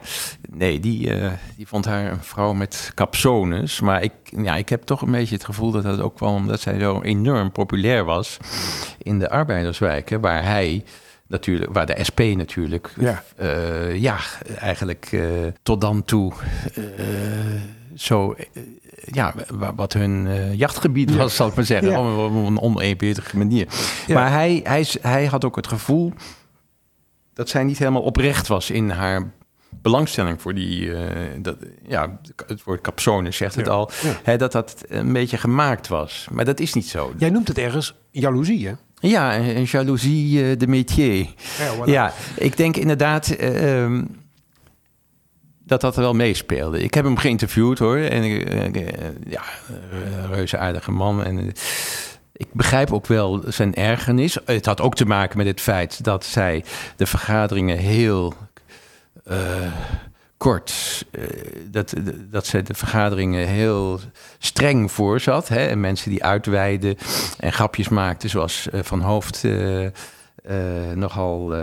[0.50, 1.10] Nee, die,
[1.56, 3.80] die vond haar een vrouw met capsones.
[3.80, 6.34] Maar ik, ja, ik heb toch een beetje het gevoel dat dat ook kwam...
[6.34, 8.36] omdat zij zo enorm populair was
[8.98, 10.20] in de arbeiderswijken...
[10.20, 10.84] waar hij
[11.26, 13.22] natuurlijk, waar de SP natuurlijk, ja,
[13.92, 14.16] ja
[14.58, 15.20] eigenlijk
[15.62, 16.32] tot dan toe
[17.94, 18.34] zo,
[19.04, 19.34] ja,
[19.74, 21.36] wat hun jachtgebied was, ja.
[21.36, 22.24] zal ik maar zeggen, ja.
[22.24, 23.66] op, op, een oneerbidige manier.
[24.06, 24.14] Ja.
[24.14, 26.12] Maar hij, hij, hij had ook het gevoel
[27.34, 29.32] dat zij niet helemaal oprecht was in haar
[29.82, 30.92] belangstelling voor die,
[31.40, 33.90] dat, ja, het woord capsone zegt het al,
[34.22, 36.26] hè, dat dat een beetje gemaakt was.
[36.32, 37.12] Maar dat is niet zo.
[37.16, 38.74] Jij noemt het ergens jaloezie, hè?
[39.08, 41.26] Ja, een jaloezie de métier.
[41.58, 41.84] Ja, voilà.
[41.84, 44.02] ja, ik denk inderdaad uh,
[45.66, 46.82] dat dat wel meespeelde.
[46.82, 47.96] Ik heb hem geïnterviewd hoor.
[47.96, 48.86] En uh,
[49.28, 49.42] ja,
[50.30, 51.24] reuze aardige man.
[51.24, 51.52] En
[52.32, 54.38] ik begrijp ook wel zijn ergernis.
[54.44, 56.64] Het had ook te maken met het feit dat zij
[56.96, 58.34] de vergaderingen heel
[60.36, 61.04] kort.
[61.70, 61.94] dat,
[62.30, 64.00] dat ze de vergaderingen heel
[64.38, 65.48] streng voorzat.
[65.48, 65.66] Hè?
[65.66, 66.96] En mensen die uitweiden
[67.38, 69.44] en grapjes maakten, zoals Van Hoofd
[70.94, 71.54] nogal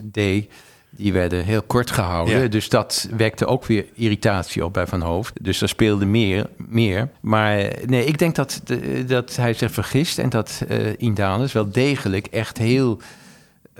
[0.00, 0.50] deed
[0.96, 2.50] die werden heel kort gehouden.
[2.50, 5.44] Dus dat wekte ook weer irritatie op bij Van Hoofd.
[5.44, 6.46] Dus er speelde meer.
[6.56, 7.08] meer.
[7.20, 8.62] Maar nee, ik denk dat,
[9.06, 13.00] dat hij zich vergist en dat uh, Indales wel degelijk echt heel.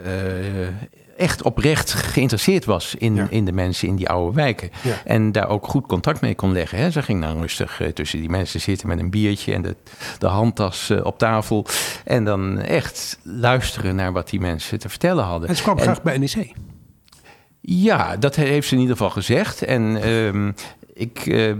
[0.06, 0.68] Uh,
[1.16, 4.70] echt oprecht geïnteresseerd was in, in de mensen in die oude wijken.
[5.04, 6.78] En daar ook goed contact mee kon leggen.
[6.78, 6.90] Hè.
[6.90, 9.76] Ze ging dan rustig uh, tussen die mensen zitten met een biertje en de,
[10.18, 11.66] de handtas uh, op tafel.
[12.04, 15.48] En dan echt luisteren naar wat die mensen te vertellen hadden.
[15.48, 16.52] En ze kwam graag bij NEC.
[17.66, 19.62] Ja, dat heeft ze in ieder geval gezegd.
[19.62, 20.54] En um,
[20.94, 21.52] ik uh,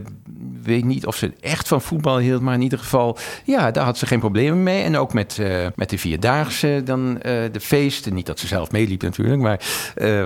[0.62, 3.98] weet niet of ze echt van voetbal hield, maar in ieder geval, ja, daar had
[3.98, 4.82] ze geen problemen mee.
[4.82, 7.20] En ook met, uh, met de vierdaagse, dan uh,
[7.52, 8.14] de feesten.
[8.14, 9.60] Niet dat ze zelf meeliep natuurlijk, maar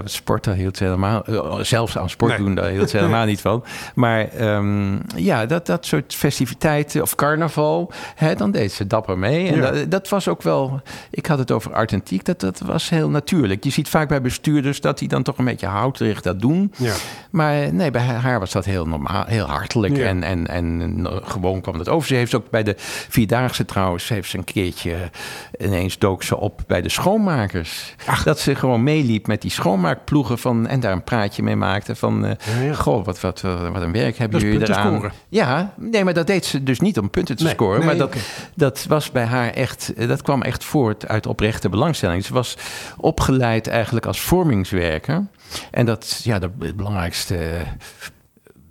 [0.04, 1.24] sport daar hield ze helemaal,
[1.60, 2.40] zelfs aan sport nee.
[2.40, 3.64] doen, daar hield ze helemaal niet van.
[3.94, 9.48] Maar um, ja, dat, dat soort festiviteiten of carnaval, hè, dan deed ze dapper mee.
[9.48, 9.70] En ja.
[9.70, 13.64] dat, dat, was ook wel, ik had het over authentiek, dat, dat was heel natuurlijk.
[13.64, 16.72] Je ziet vaak bij bestuurders dat die dan toch een beetje houterig dat doen.
[16.76, 16.94] Ja.
[17.30, 19.96] Maar nee, bij haar was dat heel normaal, heel hartelijk.
[19.96, 20.06] Ja.
[20.06, 22.08] En, en, en gewoon kwam het over.
[22.08, 22.74] Ze heeft ook bij de
[23.08, 25.10] Vierdaagse trouwens, heeft ze een keertje
[25.58, 27.94] ineens dook ze op bij de schoonmakers.
[28.06, 28.22] Ach.
[28.22, 32.24] Dat ze gewoon meeliep met die schoonmaakploegen van, en daar een praatje mee maakte van,
[32.24, 32.74] uh, ja, ja.
[32.74, 34.94] goh, wat, wat, wat een werk hebben jullie eraan.
[34.94, 35.12] Scoren.
[35.28, 37.78] Ja, nee, maar dat deed ze dus niet om punten te nee, scoren.
[37.78, 38.20] Nee, maar dat, okay.
[38.54, 42.24] dat was bij haar echt, dat kwam echt voort uit oprechte belangstelling.
[42.24, 42.56] Ze was
[42.96, 45.26] opgeleid eigenlijk als vormingswerker.
[45.70, 47.36] En dat, ja, de, belangrijkste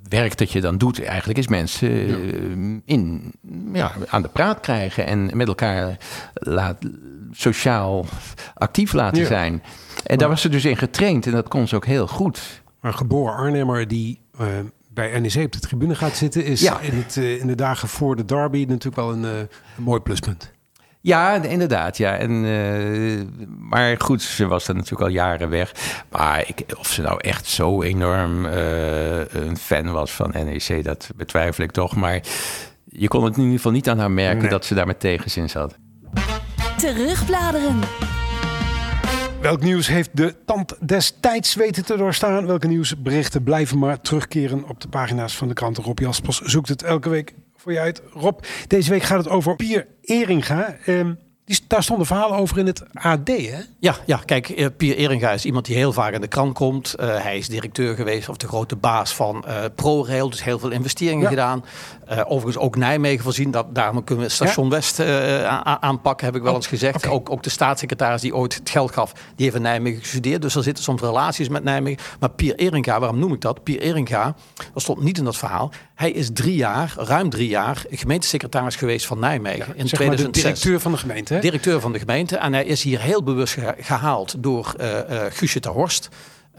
[0.10, 2.80] werk dat je dan doet eigenlijk is mensen ja.
[2.86, 3.34] in,
[3.74, 5.98] ja, aan de praat krijgen en met elkaar
[6.34, 6.78] laat,
[7.32, 8.06] sociaal
[8.54, 9.28] actief laten ja.
[9.28, 9.54] zijn.
[9.54, 9.62] En
[10.08, 12.62] maar, daar was ze dus in getraind en dat kon ze ook heel goed.
[12.80, 14.48] Maar geboren Arnhemmer die uh,
[14.90, 16.80] bij NEC op de tribune gaat zitten, is ja.
[16.80, 19.40] in, het, uh, in de dagen voor de derby natuurlijk wel een, uh,
[19.78, 20.52] een mooi pluspunt.
[21.08, 21.98] Ja, inderdaad.
[21.98, 22.18] Ja.
[22.18, 23.22] En, uh,
[23.60, 25.72] maar goed, ze was dan natuurlijk al jaren weg.
[26.10, 31.10] Maar ik, of ze nou echt zo enorm uh, een fan was van NEC, dat
[31.16, 31.96] betwijfel ik toch.
[31.96, 32.22] Maar
[32.86, 34.50] je kon het in ieder geval niet aan haar merken nee.
[34.50, 35.76] dat ze daar met tegenzin zat.
[36.78, 37.80] Terugbladeren.
[39.42, 42.46] Welk nieuws heeft de tand destijds weten te doorstaan?
[42.46, 45.84] Welke nieuwsberichten blijven maar terugkeren op de pagina's van de kranten?
[45.84, 47.34] Rob Jaspers zoekt het elke week
[47.68, 48.02] voor je uit.
[48.14, 50.76] Rob, deze week gaat het over Pier Eringa.
[50.86, 53.60] Um, die, daar stonden verhalen over in het AD, hè?
[53.80, 56.96] Ja, ja kijk, uh, Pier Eringa is iemand die heel vaak in de krant komt.
[57.00, 60.70] Uh, hij is directeur geweest of de grote baas van uh, ProRail, dus heel veel
[60.70, 61.30] investeringen ja.
[61.30, 61.66] gedaan.
[62.26, 64.72] overigens ook Nijmegen voorzien, dat, daarom kunnen we Station ja?
[64.72, 65.00] West
[65.80, 66.96] aanpakken, heb ik wel oh, eens gezegd.
[66.96, 67.12] Okay.
[67.12, 70.42] Ook, ook de staatssecretaris die ooit het geld gaf, die heeft in Nijmegen gestudeerd.
[70.42, 72.04] Dus er zitten soms relaties met Nijmegen.
[72.20, 73.64] Maar Pier Eringa, waarom noem ik dat?
[73.64, 74.36] Pier Eringa,
[74.74, 75.72] dat stond niet in dat verhaal.
[75.98, 79.66] Hij is drie jaar, ruim drie jaar, gemeentesecretaris geweest van Nijmegen.
[79.68, 80.44] Ja, in 2006.
[80.44, 81.40] directeur van de gemeente, hè?
[81.40, 82.38] directeur van de gemeente.
[82.38, 86.10] En hij is hier heel bewust ge gehaald door uh, uh, Guusje ter Horst.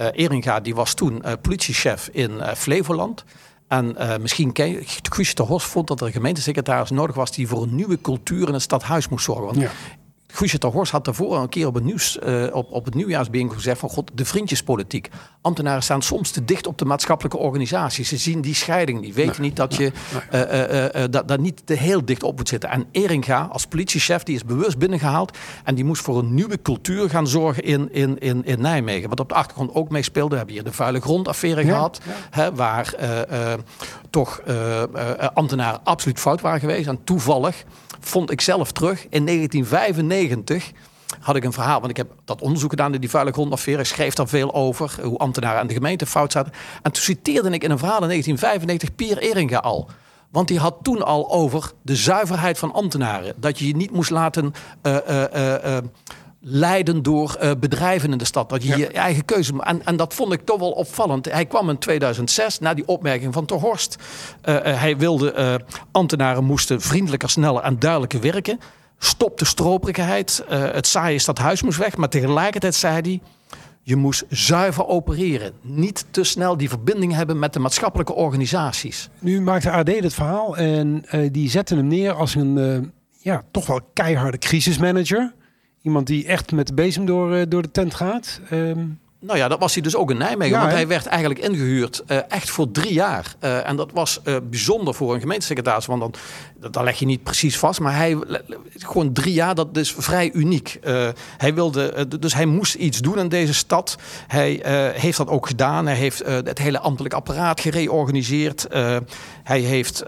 [0.01, 3.24] Uh, Eringa die was toen politiechef in Flevoland.
[3.68, 7.33] En misschien ken je, Guusje ter Horst vond dat er een gemeentesecretaris nodig was...
[7.33, 9.44] die voor een nieuwe cultuur in het stadhuis moest zorgen.
[9.44, 9.70] Want ja.
[10.32, 12.94] Guusje Horst had daarvoor een keer op het, nieuws, uh, op, op het
[13.48, 15.08] gezegd van god, de vriendjespolitiek.
[15.40, 18.08] Ambtenaren staan soms te dicht op de maatschappelijke organisaties.
[18.08, 19.92] Ze zien die scheiding niet, weten nee, niet dat je
[20.32, 22.70] uh, uh, dat, dat niet te heel dicht op moet zitten.
[22.70, 27.10] En Eringa als politiechef, die is bewust binnengehaald en die moest voor een nieuwe cultuur
[27.10, 29.08] gaan zorgen in, in, in, in Nijmegen.
[29.08, 32.12] Wat op de achtergrond ook meespeelde, we hebben hier de vuile grondaffaire ja, gehad, ja.
[32.30, 32.94] Hè, waar
[34.10, 34.42] toch
[35.34, 36.88] ambtenaren absoluut fout waren geweest.
[36.88, 37.64] En toevallig
[38.00, 40.72] vond ik zelf terug in 1995
[41.20, 43.82] had ik een verhaal, want ik heb dat onderzoek gedaan in die vuile grondaffaire.
[43.82, 46.52] Ik schreef daar veel over, hoe ambtenaren aan de gemeente fout zaten.
[46.82, 49.88] En toen citeerde ik in een verhaal in 1995 Pier Eringa al.
[50.30, 53.34] Want die had toen al over de zuiverheid van ambtenaren.
[53.37, 55.76] Dat je je niet moest laten uh, uh, uh,
[56.50, 58.48] leiden door uh, bedrijven in de stad.
[58.48, 58.76] Dat je ja.
[58.76, 59.52] je eigen keuze...
[59.62, 61.32] En, en dat vond ik toch wel opvallend.
[61.32, 63.96] Hij kwam in 2006 na die opmerking van Ter Horst.
[64.44, 68.61] Uh, uh, hij wilde ambtenaren moesten vriendelijker, sneller en duidelijker werken.
[68.98, 70.44] Stop de stroperigheid.
[70.48, 71.96] het saaie stadhuis moest weg.
[71.96, 73.20] Maar tegelijkertijd zei hij...
[73.82, 75.52] Je moest zuiver opereren.
[75.61, 79.08] Niet te snel die verbinding hebben met de maatschappelijke organisaties.
[79.18, 83.80] Nu maakte AD het verhaal en die zetten hem neer als een ja, toch wel
[83.92, 85.32] keiharde crisismanager.
[85.88, 88.40] Iemand die echt met de bezem door, uh, door de tent gaat.
[88.53, 90.54] Um, Nou ja, dat was hij dus ook in Nijmegen.
[90.54, 93.35] Ja, want hij werd eigenlijk ingehuurd eh, echt voor drie jaar.
[93.38, 95.87] Eh, en dat was eh, bijzonder voor een gemeentesecretaris.
[95.87, 96.14] Want dan,
[96.70, 97.81] dat, leg je niet precies vast.
[97.81, 98.18] Maar hij,
[98.76, 100.78] gewoon drie jaar, dat is vrij uniek.
[101.37, 103.98] Hij wilde, dus hij moest iets doen in deze stad.
[104.26, 104.61] Hij
[104.94, 105.87] heeft dat ook gedaan.
[105.87, 108.66] Hij heeft het hele ambtelijk apparaat gereorganiseerd.
[109.44, 110.04] Hij heeft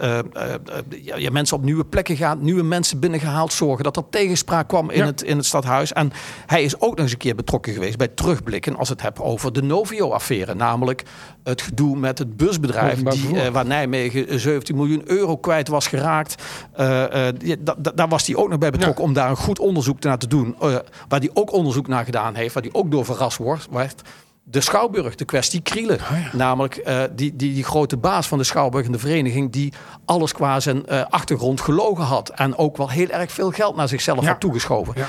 [1.03, 2.41] ja, ja, mensen op nieuwe plekken gehaald.
[2.41, 3.53] Nieuwe mensen binnengehaald.
[3.53, 5.07] Zorgen dat er tegenspraak kwam in, Ja.
[5.07, 5.93] het, in het stadhuis.
[5.93, 6.13] En
[6.47, 8.77] hij is ook nog eens een keer betrokken geweest bij terugblikken.
[8.77, 10.55] Als het hebt over de Novio-affaire.
[10.55, 11.03] Namelijk
[11.45, 13.03] het gedoe met het busbedrijf.
[13.03, 16.43] Die, eh, waar Nijmegen eh, 17 miljoen euro kwijt was geraakt.
[17.39, 20.19] Die- da- daar was hij ook nog bij betrokken om daar een goed onderzoek naar
[20.19, 20.55] te doen.
[21.09, 22.55] Waar hij ook onderzoek naar gedaan heeft.
[22.55, 23.69] Waar hij ook door verrast wordt.
[23.71, 24.03] werd.
[24.43, 25.99] De Schouwburg, de kwestie Krielen.
[26.33, 29.53] Namelijk eh, die, die, die grote baas van de Schouwburg en de vereniging...
[29.53, 29.73] die
[30.05, 32.29] alles qua zijn achtergrond gelogen had.
[32.29, 34.29] En ook wel heel erg veel geld naar zichzelf Ja.
[34.29, 34.93] had toegeschoven.
[34.97, 35.07] Ja.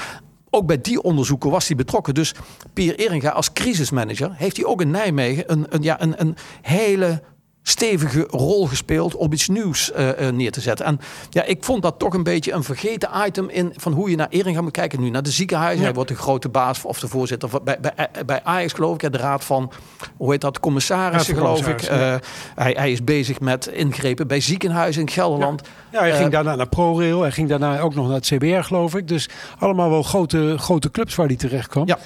[0.54, 2.14] Ook bij die onderzoeken was hij betrokken.
[2.14, 2.34] Dus
[2.74, 7.22] Pier Eringa als crisismanager heeft hij ook in Nijmegen een, een, ja, een, een hele
[7.64, 10.86] stevige rol gespeeld om iets nieuws eh, eh, neer te zetten.
[10.86, 14.16] En ja, ik vond dat toch een beetje een vergeten item in van hoe je
[14.16, 15.02] naar Eringa moet kijken.
[15.02, 15.80] Nu naar de ziekenhuizen.
[15.80, 15.86] Ja.
[15.86, 19.12] Hij wordt de grote baas of de voorzitter van, bij, bij, bij Ajax geloof ik.
[19.12, 19.72] De raad van,
[20.18, 21.82] hoe heet dat, commissarissen geloof ik.
[21.82, 22.16] Eh,
[22.56, 25.62] hij, hij is bezig met ingrepen bij ziekenhuizen in Gelderland.
[25.92, 27.22] Ja, hij ging Eh, daarna naar ProRail.
[27.22, 29.08] Hij ging daarna ook nog naar het CBR, geloof ik.
[29.08, 31.88] Dus allemaal wel grote, grote clubs waar hij terecht kwam.
[31.88, 31.98] Ja.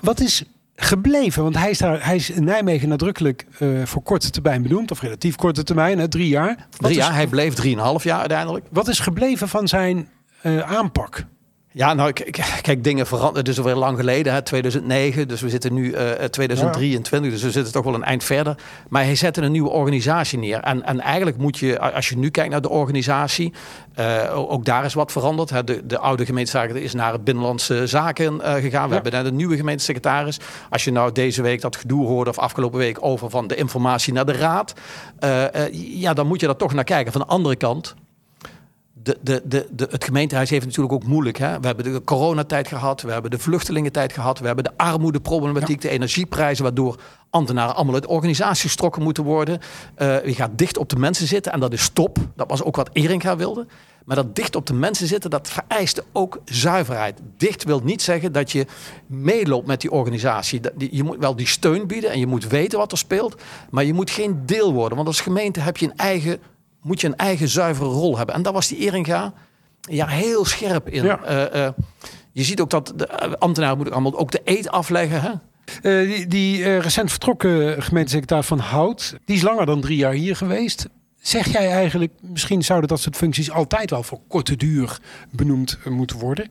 [0.00, 0.44] Wat is
[0.80, 1.42] gebleven?
[1.42, 4.90] Want hij is, daar, hij is in Nijmegen nadrukkelijk eh, voor korte termijn benoemd.
[4.90, 6.56] Of relatief korte termijn, hè, drie jaar.
[6.56, 8.66] Wat, Drie is, jaar, hij bleef drieënhalf jaar uiteindelijk.
[8.70, 10.08] wat is gebleven van zijn
[10.42, 11.24] eh, aanpak?
[11.72, 12.12] Ja, nou,
[12.62, 13.38] kijk, dingen veranderen.
[13.38, 15.28] Het is alweer lang geleden, hè, 2009.
[15.28, 18.56] Dus we zitten nu eh 2023, dus we zitten toch wel een eind verder.
[18.88, 20.60] Maar hij zette een nieuwe organisatie neer.
[20.60, 23.52] En, en eigenlijk moet je, als je nu kijkt naar de organisatie,
[23.94, 25.50] eh, ook daar is wat veranderd.
[25.50, 25.64] Hè.
[25.64, 28.82] De, de oude gemeentesecretaris is naar het Binnenlandse Zaken eh, gegaan.
[28.82, 28.94] We Ja.
[28.94, 30.38] hebben daar de nieuwe gemeentesecretaris.
[30.70, 34.12] Als je nou deze week dat gedoe hoorde, of afgelopen week, over van de informatie
[34.12, 34.74] naar de raad.
[35.18, 37.12] eh, eh, ja, dan moet je daar toch naar kijken.
[37.12, 37.94] Van de andere kant,
[39.02, 41.38] de, de, de, de, het gemeentehuis heeft natuurlijk ook moeilijk.
[41.38, 41.60] Hè?
[41.60, 45.88] We hebben de coronatijd gehad, we hebben de vluchtelingentijd gehad, we hebben de armoedeproblematiek, de
[45.88, 49.60] energieprijzen, waardoor ambtenaren allemaal uit organisaties getrokken moeten worden.
[49.94, 52.18] Eh, je gaat dicht op de mensen zitten en dat is top.
[52.36, 53.66] Dat was ook wat Eringa wilde.
[54.04, 57.20] Maar dat dicht op de mensen zitten, dat vereiste ook zuiverheid.
[57.36, 58.66] Dicht wil niet zeggen dat je
[59.06, 60.60] meeloopt met die organisatie.
[60.90, 63.42] Je moet wel die steun bieden en je moet weten wat er speelt.
[63.70, 64.96] Maar je moet geen deel worden.
[64.96, 66.38] Want als gemeente heb je een eigen,
[66.82, 68.34] moet je een eigen zuivere rol hebben.
[68.34, 69.32] En daar was die Eringa
[69.80, 71.04] ja, heel scherp in.
[71.04, 71.22] Ja.
[71.22, 71.72] Eh, eh,
[72.32, 75.20] je ziet ook dat de eh, ambtenaren moeten allemaal ook de eet afleggen.
[75.20, 75.32] Hè?
[76.06, 80.88] Die die recent vertrokken gemeentesecretaris van Hout, die is langer dan drie jaar hier geweest.
[81.20, 84.98] Zeg jij eigenlijk, misschien zouden dat soort functies altijd wel voor korte duur
[85.30, 86.50] benoemd moeten worden?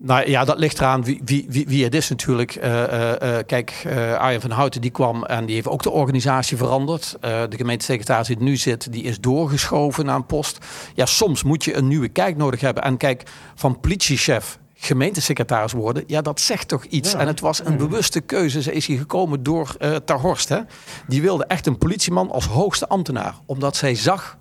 [0.00, 2.54] Nou ja, dat ligt eraan wie, wie, wie, wie het is natuurlijk.
[2.54, 5.90] Eh, eh, eh, kijk, eh Arjen van Houten die kwam en die heeft ook de
[5.90, 7.16] organisatie veranderd.
[7.20, 10.58] De gemeentesecretaris die nu zit, die is doorgeschoven naar een post.
[10.94, 12.82] Ja, soms moet je een nieuwe kijk nodig hebben.
[12.82, 13.22] En kijk,
[13.54, 17.12] van politiechef gemeentesecretaris worden, ja, dat zegt toch iets.
[17.12, 17.18] Ja.
[17.18, 18.62] En het was een bewuste keuze.
[18.62, 20.48] Ze is hier gekomen door eh Ter Horst.
[20.48, 20.60] Hè?
[21.06, 23.34] Die wilde echt een politieman als hoogste ambtenaar.
[23.46, 24.38] Omdat zij zag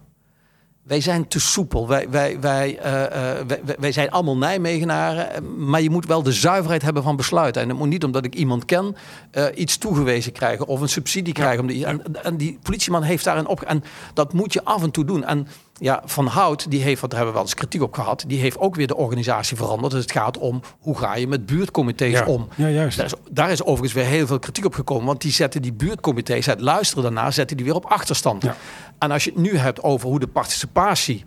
[0.88, 1.88] wij zijn te soepel.
[1.88, 3.04] Wij, wij, wij, eh,
[3.40, 5.44] eh, wij, wij- zijn allemaal Nijmegenaren.
[5.70, 7.62] Maar je moet wel de zuiverheid hebben van besluiten.
[7.62, 8.96] En het moet niet omdat ik iemand ken
[9.32, 11.60] eh, iets toegewezen krijgen of een subsidie krijgen.
[11.60, 13.62] Om die, en, en die politieman heeft daar een op.
[13.62, 15.24] En dat moet je af en toe doen.
[15.24, 15.48] En
[15.80, 18.24] ja, Van Hout, die heeft, wat daar hebben we wel eens kritiek op gehad.
[18.28, 19.92] Die heeft ook weer de organisatie veranderd.
[19.94, 22.48] Dus het gaat om hoe ga je met buurtcomité's om.
[22.56, 22.98] ja juist.
[22.98, 25.06] Daar is, daar is overigens weer heel veel kritiek op gekomen.
[25.06, 28.44] Want die zetten die buurtcomité's, het luisteren daarna, zetten die weer op achterstand.
[28.44, 28.56] Ja.
[29.00, 31.26] En als je het nu hebt over hoe de participatie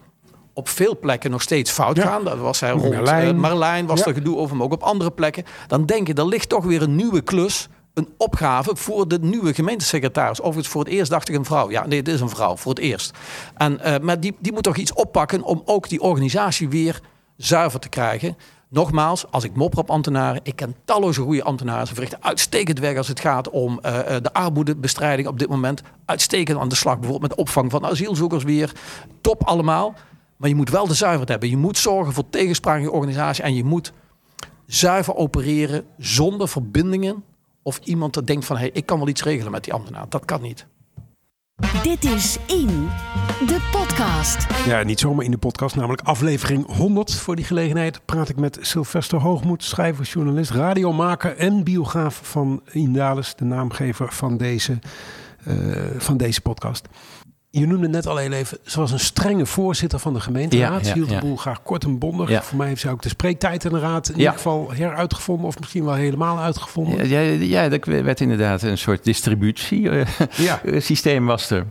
[0.55, 2.03] op veel plekken nog steeds fout Ja.
[2.03, 2.25] gaan.
[2.25, 3.05] Dat was hij rond Marlijn.
[3.05, 4.07] Marlijn, Marlijn was Ja.
[4.07, 5.45] er gedoe over, maar ook op andere plekken.
[5.67, 7.69] Dan denk je, er ligt toch weer een nieuwe klus.
[7.95, 10.41] Een opgave voor de nieuwe gemeentesecretaris.
[10.41, 11.71] Overigens voor het eerst dacht ik een vrouw.
[11.71, 13.19] Ja, nee, het is een vrouw voor het eerst.
[13.57, 17.01] En, eh, maar die, die moet toch iets oppakken om ook die organisatie weer
[17.37, 18.37] zuiver te krijgen.
[18.69, 21.87] Nogmaals, als ik mopper op ambtenaren, ik ken talloze goede ambtenaren.
[21.87, 25.83] Ze verrichten uitstekend werk als het gaat om eh, eh, de armoedebestrijding op dit moment.
[26.05, 28.73] Uitstekend aan de slag, bijvoorbeeld met opvang van asielzoekers weer.
[29.21, 29.95] Top allemaal.
[30.37, 31.49] Maar je moet wel de zuiverheid hebben.
[31.49, 33.45] Je moet zorgen voor tegenspraak in je organisatie.
[33.45, 33.93] En je moet
[34.67, 37.25] zuiver opereren zonder verbindingen.
[37.63, 40.07] Of iemand dat denkt van, hé, hey, ik kan wel iets regelen met die ambtenaar.
[40.09, 40.67] Dat kan niet.
[41.83, 42.89] Dit is In,
[43.47, 44.47] de podcast.
[44.67, 47.15] Ja, niet zomaar in de podcast, namelijk aflevering 100.
[47.15, 53.35] Voor die gelegenheid praat ik met Sylvester Hoogmoed, schrijver, journalist, radiomaker en biograaf van Indales,
[53.35, 54.79] de naamgever van deze,
[55.45, 55.55] eh,
[55.99, 56.89] van deze podcast.
[57.51, 60.79] Je noemde net al heel even, ze was een strenge voorzitter van de gemeenteraad.
[60.79, 61.21] Ja, Ze ja, hield de ja.
[61.21, 62.45] boel graag kort en bondig.
[62.45, 65.47] Voor mij heeft zij ook de spreektijd in de raad in ieder geval heruitgevonden.
[65.47, 67.09] Of misschien wel helemaal uitgevonden.
[67.09, 71.31] Ja, ja, dat werd inderdaad een soort distributiesysteem Ja.
[71.33, 71.67] was er.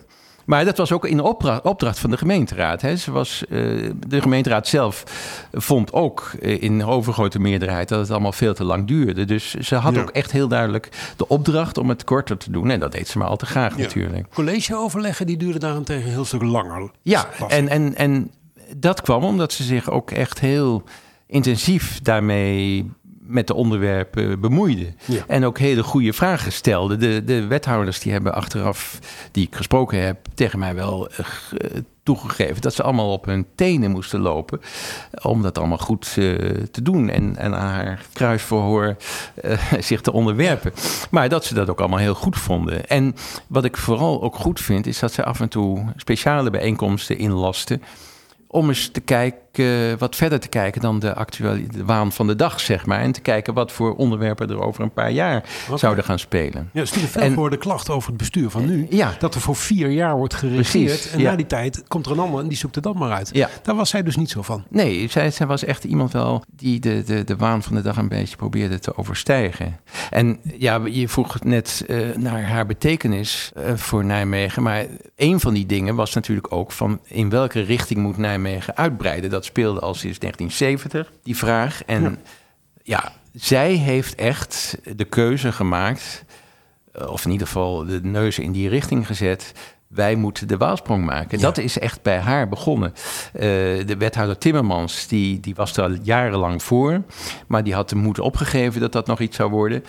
[0.49, 2.81] Maar dat was ook in opdra- opdracht van de gemeenteraad.
[2.81, 2.95] Hè.
[2.95, 3.57] Ze was, eh,
[4.07, 5.03] de gemeenteraad zelf
[5.51, 9.25] vond ook eh, in overgrote meerderheid dat het allemaal veel te lang duurde.
[9.25, 10.02] Dus ze had Ja.
[10.02, 12.69] ook echt heel duidelijk de opdracht om het korter te doen.
[12.69, 13.81] En dat deed ze maar al te graag Ja.
[13.81, 14.27] natuurlijk.
[14.33, 16.91] Collegeoverleggen die duurde daarentegen een heel stuk langer.
[17.02, 18.31] Ja, en, en, en
[18.77, 20.83] dat kwam omdat ze zich ook echt heel
[21.27, 22.91] intensief daarmee
[23.30, 24.94] met de onderwerpen bemoeide.
[25.06, 25.23] Ja.
[25.27, 26.98] En ook hele goede vragen stelde.
[26.98, 29.00] De, de wethouders die hebben achteraf,
[29.32, 33.46] die ik gesproken heb, tegen mij wel eh, eh, toegegeven dat ze allemaal op hun
[33.56, 34.62] tenen moesten lopen.
[35.21, 36.15] Om dat allemaal goed eh,
[36.71, 38.96] te doen en, en aan haar kruisverhoor
[39.80, 40.73] zich te onderwerpen.
[41.12, 42.88] Maar dat ze dat ook allemaal heel goed vonden.
[42.88, 43.15] En
[43.48, 47.82] wat ik vooral ook goed vind, is dat ze af en toe speciale bijeenkomsten inlasten
[48.52, 49.40] om eens te kijken,
[49.97, 53.00] wat verder te kijken dan de actuele de waan van de dag, zeg maar.
[53.00, 55.43] En te kijken wat voor onderwerpen er over een paar jaar
[55.75, 56.69] zouden gaan spelen.
[56.73, 58.87] Ja, er stuurde veel En- voor de klacht over het bestuur van nu.
[58.89, 59.15] Ja.
[59.19, 60.69] Dat er voor vier jaar wordt geregeerd.
[60.71, 61.29] Precies, en ja.
[61.29, 63.29] na die tijd komt er een ander en die zoekt er dan maar uit.
[63.33, 63.50] Ja.
[63.63, 64.63] Daar was zij dus niet zo van.
[64.69, 67.97] Nee, zij, zij was echt iemand wel die de, de, de waan van de dag
[67.97, 69.79] een beetje probeerde te overstijgen.
[70.10, 74.63] En ja, je vroeg net eh, naar haar betekenis eh, voor Nijmegen.
[74.63, 74.85] Maar
[75.15, 79.29] een van die dingen was natuurlijk ook van in welke richting moet Nijmegen uitbreiden.
[79.29, 81.83] Dat speelde al sinds 1970, die vraag.
[81.85, 82.12] En Ja.
[82.83, 86.23] ja, zij heeft echt de keuze gemaakt,
[86.92, 89.54] eh, of in ieder geval de neus in die richting gezet.
[89.87, 91.40] Wij moeten de waalsprong maken.
[91.40, 92.94] Dat is echt bij haar begonnen.
[93.33, 93.42] Eh,
[93.85, 97.02] de wethouder Timmermans, die, die was er al jarenlang voor.
[97.48, 99.83] Maar die had de moed opgegeven dat dat nog iets zou worden.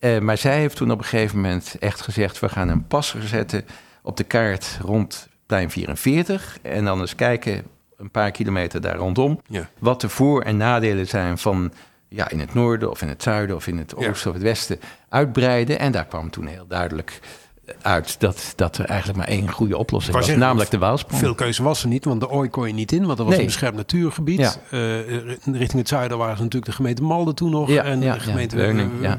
[0.00, 2.40] Eh, maar zij heeft toen op een gegeven moment echt gezegd...
[2.40, 3.64] we gaan een passer zetten
[4.02, 6.58] op de kaart rond plein 44.
[6.62, 7.64] En dan eens kijken,
[8.00, 9.40] een paar kilometer daar rondom...
[9.46, 9.68] Ja.
[9.78, 11.72] wat de voor- en nadelen zijn van
[12.08, 14.08] ja, in het noorden of in het zuiden of in het Ja.
[14.08, 15.78] oosten of het westen uitbreiden.
[15.78, 17.20] En daar kwam toen heel duidelijk
[17.82, 21.20] uit dat, dat er eigenlijk maar één goede oplossing was, namelijk de Waalsprong.
[21.22, 23.04] Veel keuze was er niet, want de Ooi kon je niet in.
[23.06, 23.38] Want dat was Nee.
[23.38, 24.38] een beschermd natuurgebied.
[24.38, 24.52] Ja.
[24.70, 25.08] Eh,
[25.44, 27.68] richting het zuiden waren ze natuurlijk de gemeente Malden toen nog.
[27.68, 28.56] Ja, en ja, de gemeente.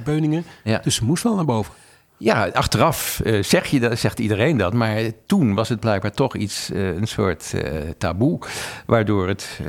[0.04, 0.44] Beuningen.
[0.64, 0.80] Ja.
[0.84, 1.74] Dus ze moest wel naar boven.
[2.22, 6.36] Ja, achteraf eh, zeg je dat, zegt iedereen dat, maar toen was het blijkbaar toch
[6.36, 8.40] iets, eh, een soort eh, taboe,
[8.86, 9.60] waardoor het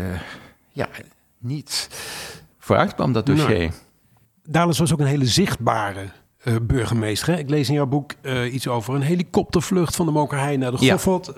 [0.72, 0.88] ja,
[1.38, 1.88] niet
[2.58, 3.70] vooruit kwam, dat dossier.
[4.44, 6.04] Dales was ook een hele zichtbare
[6.62, 7.32] burgemeester.
[7.32, 7.38] Hè?
[7.38, 8.12] Ik lees in jouw boek
[8.52, 10.92] iets over een helikoptervlucht van de Mokerhei naar de Ja.
[10.98, 11.34] Goffert.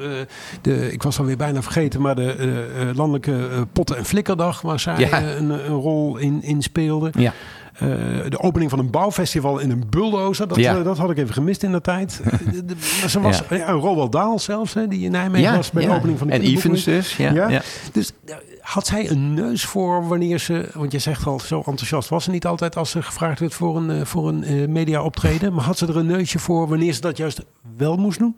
[0.63, 5.23] De, ik was alweer bijna vergeten, maar de landelijke potten- en flikkerdag, waar zij Ja.
[5.23, 7.11] een, een rol in, in speelde.
[7.19, 7.33] Ja.
[7.75, 7.89] Eh,
[8.29, 10.49] de opening van een bouwfestival in een bulldozer.
[10.49, 10.79] Dat, Ja.
[10.79, 12.21] eh, dat had ik even gemist in de tijd.
[12.25, 13.71] Eh, maar ze was, ja.
[13.71, 16.41] Roald Dahl zelfs, hè, die in Nijmegen was bij de opening van de en.
[16.41, 17.63] Evans dus, ja.
[17.93, 18.13] Dus
[18.61, 22.31] had zij een neus voor wanneer ze, want je zegt al, zo enthousiast was ze
[22.31, 25.53] niet altijd als ze gevraagd werd voor een, voor een media optreden.
[25.55, 27.45] Maar had ze er een neusje voor wanneer ze dat juist
[27.77, 28.37] wel moest doen?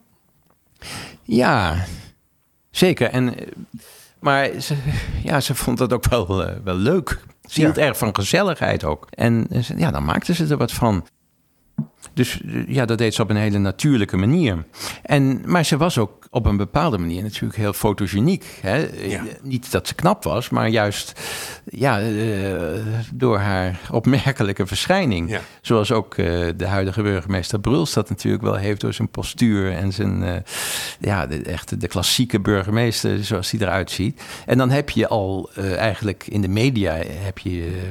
[1.23, 1.85] Ja,
[2.71, 3.11] zeker.
[3.11, 3.35] En,
[4.19, 4.77] maar ze,
[5.23, 7.21] ja, ze vond dat ook wel, wel leuk.
[7.47, 9.07] Ze hield erg van gezelligheid ook.
[9.11, 11.05] En ja, dan maakte ze er wat van.
[12.17, 14.65] Dus eh, ja, dat deed ze op een hele natuurlijke manier.
[15.03, 18.59] En, maar ze was ook op een bepaalde manier natuurlijk heel fotogeniek.
[18.61, 18.77] Hè?
[18.77, 18.89] Ja.
[18.99, 21.21] Eh, Niet dat ze knap was, maar juist
[21.65, 22.07] ja, eh,
[23.15, 25.31] door haar opmerkelijke verschijning.
[25.31, 25.41] Ja.
[25.61, 26.17] Zoals ook
[26.57, 30.45] de huidige burgemeester Bruls dat natuurlijk wel heeft door zijn postuur en zijn,
[31.01, 34.23] ja, de, echt de klassieke burgemeester zoals hij eruit ziet.
[34.47, 37.83] En dan heb je al eigenlijk in de media, heb je,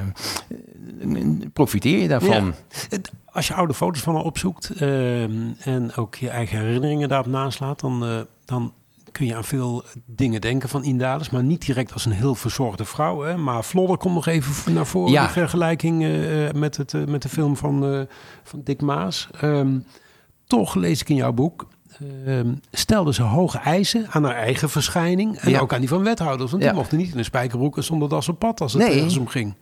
[1.53, 2.53] profiteer je daarvan.
[2.89, 2.97] Ja.
[3.35, 7.79] Als je oude foto's van haar opzoekt ehm, en ook je eigen herinneringen daarop naslaat,
[7.79, 8.73] dan, eh, dan
[9.11, 12.85] kun je aan veel dingen denken van Indales, maar niet direct als een heel verzorgde
[12.85, 13.21] vrouw.
[13.21, 13.37] Hè?
[13.37, 15.25] Maar Flodder komt nog even naar voren, Ja.
[15.25, 18.01] de vergelijking eh, met, het, eh, met de film van, eh,
[18.43, 19.29] van Dick Maas.
[19.39, 19.79] Ehm,
[20.47, 21.67] toch lees ik in jouw boek,
[22.71, 25.59] stelde ze hoge eisen aan haar eigen verschijning en Ja.
[25.59, 26.49] ook aan die van wethouders.
[26.51, 26.77] Want die Ja.
[26.77, 28.95] mochten niet in een spijkerbroek en zonder das op pad als het Nee.
[28.95, 29.53] ergens om ging.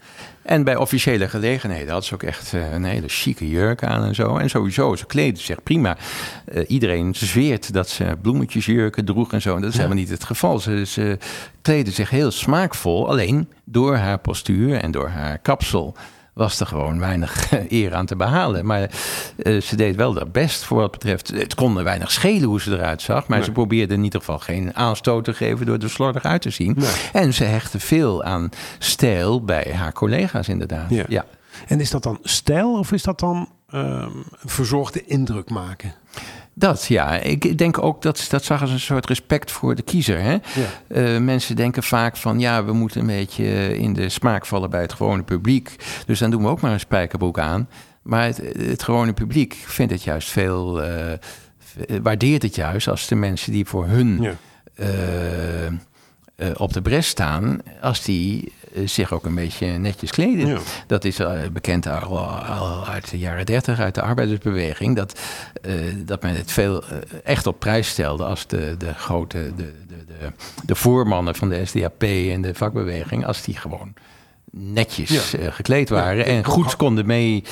[0.42, 4.16] En bij officiële gelegenheden had ze ook echt eh, een hele chique jurk aan en
[4.16, 4.38] zo.
[4.38, 5.98] En sowieso, ze kleedde zich prima.
[6.46, 9.56] Eh, iedereen zweert dat ze bloemetjesjurken droeg en zo.
[9.56, 10.60] En dat is helemaal niet het geval.
[10.60, 11.18] Ze, ze
[11.62, 13.10] kleedde zich heel smaakvol.
[13.10, 15.96] Alleen door haar postuur en door haar kapsel
[16.34, 18.66] was er gewoon weinig eer aan te behalen.
[18.66, 18.90] Maar
[19.38, 21.28] eh, ze deed wel haar best voor wat betreft.
[21.28, 23.28] Het kon er weinig schelen hoe ze eruit zag.
[23.28, 23.48] Maar Nee.
[23.48, 26.74] ze probeerde in ieder geval geen aanstoot te geven door er slordig uit te zien.
[26.78, 26.90] Nee.
[27.14, 30.90] En ze hechtte veel aan stijl bij haar collega's inderdaad.
[30.90, 31.04] Ja.
[31.08, 31.26] ja.
[31.68, 35.94] En is dat dan stijl of is dat dan een verzorgde indruk maken?
[36.56, 37.12] Dat, ja.
[37.20, 40.22] Ik denk ook dat dat zag als een soort respect voor de kiezer.
[40.22, 40.32] Hè?
[40.32, 40.40] Ja.
[40.88, 44.82] Eh, mensen denken vaak van ja, we moeten een beetje in de smaak vallen bij
[44.82, 45.76] het gewone publiek.
[46.06, 47.70] Dus dan doen we ook maar een spijkerbroek aan.
[48.02, 50.82] Maar het, het gewone publiek vindt het juist veel,
[51.60, 54.34] v- waardeert het juist als de mensen die voor hun Ja.
[54.76, 58.54] eh, op de bres staan, als die
[58.86, 60.48] zich ook een beetje netjes kleden.
[60.48, 60.58] Ja.
[60.88, 65.20] Dat is eh, bekend al, al uit de jaren dertig, uit de arbeidersbeweging, dat,
[65.62, 65.74] eh,
[66.06, 70.06] dat men het veel eh, echt op prijs stelde als de, de grote, de, de,
[70.06, 70.32] de,
[70.66, 73.94] de voormannen van de SDAP en de vakbeweging, als die gewoon
[74.56, 75.40] netjes Ja.
[75.40, 77.44] eh, gekleed waren en goed konden mee,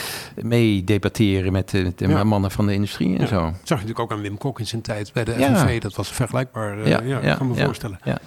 [0.42, 2.24] mee debatteren met de, met de Ja.
[2.24, 3.42] mannen van de industrie en zo.
[3.42, 5.32] Dat zag je natuurlijk ook aan Wim Kok in zijn tijd bij de.
[5.32, 5.82] FNV.
[5.82, 6.82] Dat was vergelijkbaar.
[6.84, 8.00] eh, ja, ik kan me voorstellen.
[8.04, 8.18] Ja.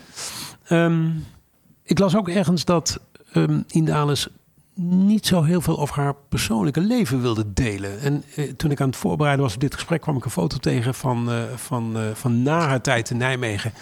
[1.85, 3.01] Ik las ook ergens dat
[3.32, 4.28] ehm Indales
[4.74, 8.01] niet zo heel veel over haar persoonlijke leven wilde delen.
[8.01, 10.57] En eh, toen ik aan het voorbereiden was op dit gesprek, kwam ik een foto
[10.57, 13.72] tegen van, eh, van, eh, van na haar tijd in Nijmegen.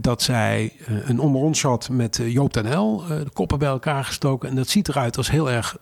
[0.00, 0.72] Dat zij
[1.04, 4.48] een onder had met Joop den L, eh, de koppen bij elkaar gestoken.
[4.48, 5.76] En dat ziet eruit als heel erg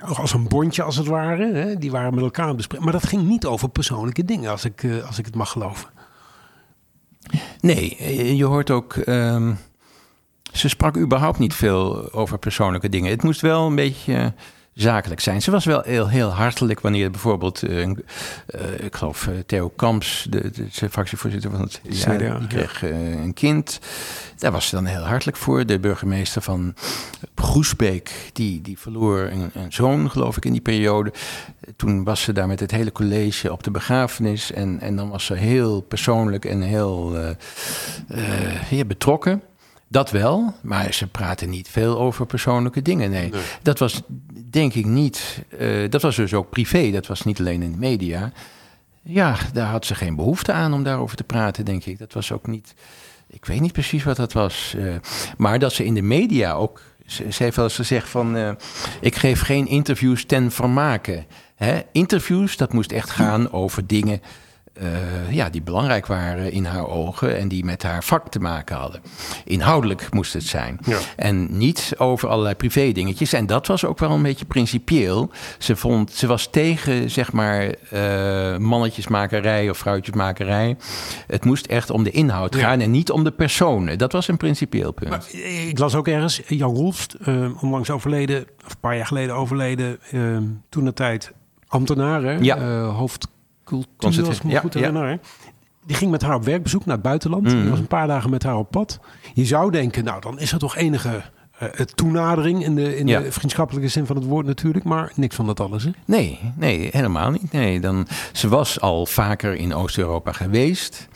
[0.00, 1.52] nou als een bondje als het ware.
[1.52, 1.76] Hè?
[1.76, 2.84] Die waren met elkaar bespreken.
[2.84, 5.88] Maar dat ging niet over persoonlijke dingen, als ik, als ik het mag geloven.
[7.60, 8.96] Nee, eh, je hoort ook.
[8.96, 9.52] ehm,
[10.52, 13.10] ze sprak überhaupt niet veel over persoonlijke dingen.
[13.10, 14.34] Het moest wel een beetje
[14.74, 15.42] zakelijk zijn.
[15.42, 17.90] Ze was wel heel, heel hartelijk wanneer bijvoorbeeld, eh, eh,
[18.78, 23.34] ik geloof eh, Theo Kamps, de, de, fractievoorzitter van het CDA, CDA, die kreeg een
[23.34, 23.80] kind.
[24.38, 25.66] Daar was ze dan heel hartelijk voor.
[25.66, 26.74] De burgemeester van
[27.34, 31.12] Groesbeek, die, die verloor een, een zoon, geloof ik, in die periode.
[31.76, 34.52] Toen was ze daar met het hele college op de begrafenis.
[34.52, 37.16] En, en dan was ze heel persoonlijk en heel
[38.64, 39.42] heel betrokken.
[39.92, 43.10] Dat wel, maar ze praten niet veel over persoonlijke dingen.
[43.10, 43.40] Nee, Nee.
[43.62, 44.02] dat was
[44.50, 45.42] denk ik niet.
[45.58, 48.32] eh, dat was dus ook privé, dat was niet alleen in de media.
[49.02, 51.98] Ja, daar had ze geen behoefte aan om daarover te praten, denk ik.
[51.98, 52.74] Dat was ook niet.
[53.28, 54.74] Ik weet niet precies wat dat was.
[54.78, 54.94] eh,
[55.36, 56.80] maar dat ze in de media ook.
[57.06, 58.36] Ze, ze heeft wel eens gezegd van.
[58.36, 58.50] eh,
[59.00, 61.26] ik geef geen interviews ten vermaken.
[61.54, 61.80] Hè?
[61.92, 64.20] Interviews, dat moest echt gaan over dingen.
[64.72, 68.76] Eh, ja, die belangrijk waren in haar ogen en die met haar vak te maken
[68.76, 69.00] hadden.
[69.44, 70.78] Inhoudelijk moest het zijn.
[70.84, 70.98] Ja.
[71.16, 73.32] En niet over allerlei privé dingetjes.
[73.32, 75.30] En dat was ook wel een beetje principieel.
[75.58, 80.76] Ze, vond, ze was tegen, zeg maar, eh, mannetjesmakerij of vrouwtjesmakerij.
[81.26, 82.60] Het moest echt om de inhoud Ja.
[82.60, 83.98] gaan en niet om de personen.
[83.98, 85.10] Dat was een principieel punt.
[85.10, 85.24] Maar
[85.68, 89.98] ik las ook ergens, Jan Rolfst, eh, onlangs overleden, of een paar jaar geleden overleden,
[90.10, 90.20] eh,
[90.68, 91.32] toen de tijd
[91.68, 92.32] ambtenaar, hè?
[92.40, 92.56] Ja.
[92.56, 92.96] Eh,
[93.96, 95.18] Concentre- als ik me ja, goed herinner.
[95.86, 97.42] Die ging met haar op werkbezoek naar het buitenland.
[97.44, 97.60] Mhm.
[97.60, 99.00] Die was een paar dagen met haar op pad.
[99.34, 101.22] Je zou denken, nou dan is er toch enige
[101.58, 103.20] eh, toenadering in, de, in Ja.
[103.20, 104.84] de vriendschappelijke zin van het woord natuurlijk.
[104.84, 105.84] Maar niks van dat alles.
[105.84, 105.90] Hè?
[106.04, 107.52] Nee, nee, helemaal niet.
[107.52, 111.08] Nee, dan, ze was al vaker in Oost-Europa geweest.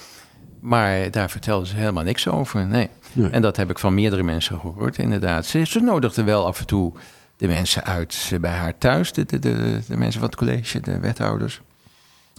[0.61, 2.67] Maar daar vertelde ze helemaal niks over.
[2.67, 2.89] Nee.
[3.13, 3.31] Nee.
[3.31, 5.47] En dat heb ik van meerdere mensen gehoord, inderdaad.
[5.47, 6.93] Ze, ze nodigde wel af en toe
[7.37, 9.13] de mensen uit bij haar thuis.
[9.13, 11.61] De, de, de, de mensen van het college, de wethouders.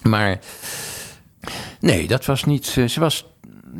[0.01, 0.39] Maar
[1.79, 2.65] nee, dat was niet...
[2.65, 3.25] Ze ze was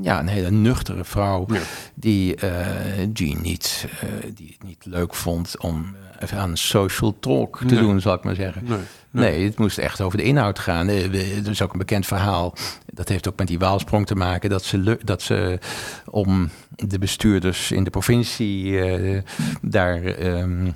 [0.01, 1.59] ja, een hele nuchtere vrouw Ja.
[1.95, 7.57] die eh Jean niet, eh, die het niet leuk vond om even aan social talk
[7.57, 7.79] te Nee.
[7.79, 8.63] doen, zal ik maar zeggen.
[8.65, 8.79] Nee.
[9.11, 10.87] Nee, het moest echt over de inhoud gaan.
[10.87, 11.03] Eh,
[11.45, 12.55] Er is ook een bekend verhaal.
[12.93, 14.49] Dat heeft ook met die waalsprong te maken.
[14.49, 15.59] Dat ze, dat ze
[16.05, 19.21] om de bestuurders in de provincie eh,
[19.61, 20.71] daar ehm,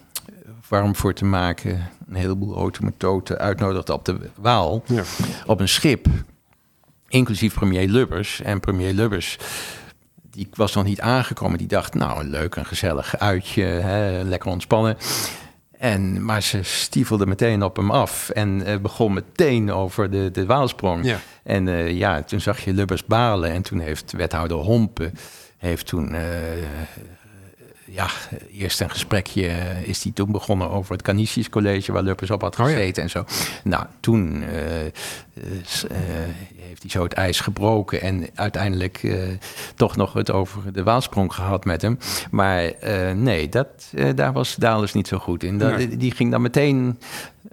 [0.72, 1.90] warm voor te maken...
[2.08, 4.84] een heleboel automatoten uitnodigde op de Waal.
[4.86, 5.04] Ja.
[5.46, 6.08] Op een schip.
[7.08, 8.42] Inclusief premier Lubbers.
[8.42, 9.38] En premier Lubbers...
[10.30, 11.58] Die was nog niet aangekomen.
[11.58, 13.64] Die dacht, nou, een leuk en gezellig uitje.
[13.64, 14.98] Hè, lekker ontspannen.
[15.78, 20.46] En, maar ze stiefelde meteen op hem af en eh, begon meteen over de, de
[20.46, 21.06] waalsprong.
[21.06, 21.20] Ja.
[21.44, 25.14] En eh, ja, toen zag je Lubbers balen en toen heeft wethouder Hompen...
[25.58, 26.22] heeft toen, eh,
[27.94, 28.08] ja,
[28.52, 31.92] eerst een gesprekje eh, is die toen begonnen over het Canisius College...
[31.92, 32.74] waar Lubbers op had Oh ja.
[32.74, 33.26] gezeten en zo.
[33.64, 34.92] Nou, toen eh, eh,
[36.58, 38.02] heeft hij zo het ijs gebroken...
[38.02, 39.18] en uiteindelijk
[39.76, 41.98] toch nog het over de waalsprong gehad met hem.
[42.32, 42.74] Maar
[43.16, 45.58] nee, dat, daar was Dalers niet zo goed in.
[45.58, 45.98] Dat, Nee.
[45.98, 47.00] Die ging dan meteen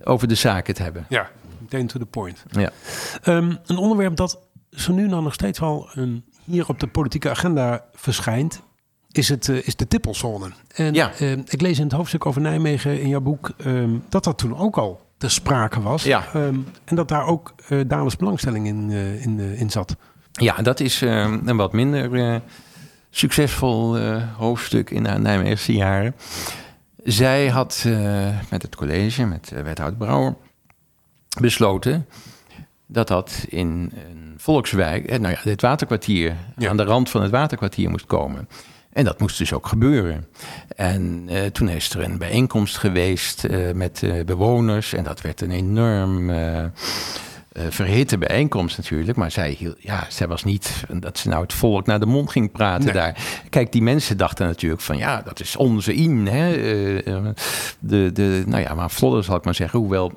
[0.05, 1.07] over de zaak het hebben.
[1.09, 1.31] ja,
[1.61, 2.45] meteen to the point.
[2.51, 2.71] Ja.
[3.23, 4.39] Ehm, een onderwerp dat
[4.71, 8.63] zo nu dan nog steeds wel een, hier op de politieke agenda verschijnt,
[9.19, 10.51] is, het, eh, is de tippelzone.
[10.75, 11.13] En Ja.
[11.19, 14.57] ehm, ik lees in het hoofdstuk over Nijmegen in jouw boek ehm, dat dat toen
[14.59, 16.03] ook al te sprake was.
[16.03, 16.25] Ja.
[16.35, 19.97] Ehm, en dat daar ook uh, Dames belangstelling in, eh, in, eh, in zat.
[20.33, 22.37] Ja, dat is eh, een wat minder eh,
[23.11, 26.15] succesvol eh, hoofdstuk in haar Nijmeegse jaren.
[27.05, 30.35] Zij had eh, met het college, met eh, wethouder Brouwer,
[31.41, 32.07] besloten
[32.87, 36.69] dat dat in een volkswijk, eh, nou ja, dit waterkwartier, Ja.
[36.71, 38.49] aan de rand van het waterkwartier moest komen.
[38.93, 40.27] En dat moest dus ook gebeuren.
[40.77, 44.93] En eh, toen is er een bijeenkomst geweest eh, met bewoners.
[44.93, 46.65] En dat werd een enorm eh,
[47.69, 49.19] verhitte bijeenkomst natuurlijk.
[49.19, 52.31] Maar zij, hield, ja, zij was niet dat ze nou het volk naar de mond
[52.31, 52.95] ging praten Nee.
[52.95, 53.17] daar.
[53.51, 56.27] Kijk, die mensen dachten natuurlijk van ja, dat is onze in.
[56.27, 56.53] Hè?
[57.79, 59.79] De, de, nou ja, maar Vlodder zal ik maar zeggen.
[59.79, 60.13] Hoewel,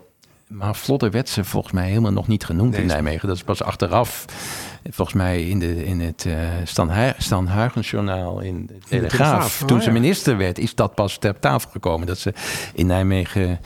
[0.47, 3.27] maar Vlodder werd ze volgens mij helemaal nog niet genoemd Nee, in Nijmegen.
[3.27, 4.25] Dat is pas achteraf.
[4.89, 7.49] Volgens mij in, de, in het uh, Stan, Stan
[8.41, 9.61] in de Telegraaf.
[9.61, 12.07] Oh, Toen ze minister werd, is dat pas ter tafel gekomen.
[12.07, 12.33] Dat ze
[12.73, 13.59] in Nijmegen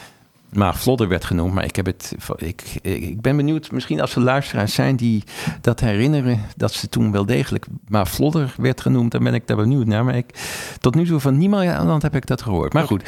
[0.55, 1.53] Maag Vlodder werd genoemd.
[1.53, 5.23] Maar ik, heb het, ik, ik ben benieuwd, misschien als er luisteraars zijn die
[5.61, 6.41] dat herinneren...
[6.55, 9.11] dat ze toen wel degelijk Maag Vlodder werd genoemd.
[9.11, 10.05] Dan ben ik daar benieuwd naar.
[10.05, 10.39] Maar ik,
[10.79, 12.73] tot nu toe van niemand heb ik dat gehoord.
[12.73, 13.03] Maar goed,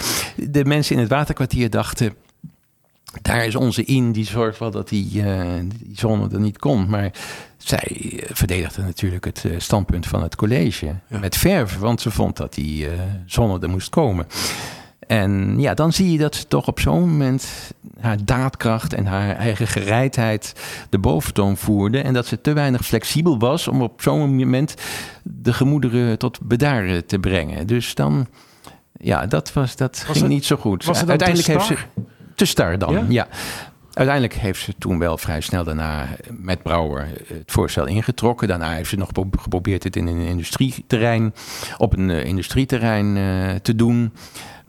[0.50, 2.14] de mensen in het waterkwartier dachten...
[3.22, 5.44] Daar is onze in, die zorgt wel dat die, uh,
[5.76, 6.88] die zone er niet komt.
[6.88, 7.12] Maar
[7.58, 11.20] zij verdedigde natuurlijk het uh, standpunt van het college ja.
[11.20, 12.92] met verve, want ze vond dat die uh,
[13.26, 14.28] zone er moest komen.
[15.08, 19.36] En ja, dan zie je dat ze toch op zo'n moment haar daadkracht en haar
[19.36, 20.54] eigen gereidheid
[20.90, 22.00] de boventoon voerde.
[22.00, 24.76] En dat ze te weinig flexibel was om op zo'n moment
[25.24, 27.68] de gemoederen tot bedaren te brengen.
[27.68, 28.28] Dus dan,
[29.00, 30.86] ja, dat, was, dat was ging het, niet zo goed.
[30.86, 31.78] Was het Uiteindelijk heeft ze
[32.38, 33.06] te star dan, ja?
[33.10, 33.28] ja.
[33.94, 38.48] Uiteindelijk heeft ze toen wel vrij snel daarna met Brouwer het voorstel ingetrokken.
[38.48, 41.34] Daarna heeft ze nog geprobeerd het in een industrieterrein,
[41.78, 44.14] op een uh, industrieterrein uh, te doen.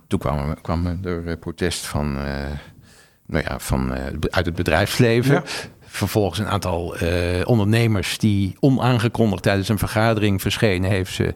[0.06, 2.22] Toen kwam, kwam er protest van, uh,
[3.26, 3.92] nou ja, van
[4.30, 5.34] uit het bedrijfsleven.
[5.34, 5.42] Ja.
[5.90, 7.10] Vervolgens een aantal uh,
[7.44, 11.34] ondernemers die onaangekondigd tijdens een vergadering verschenen, heeft ze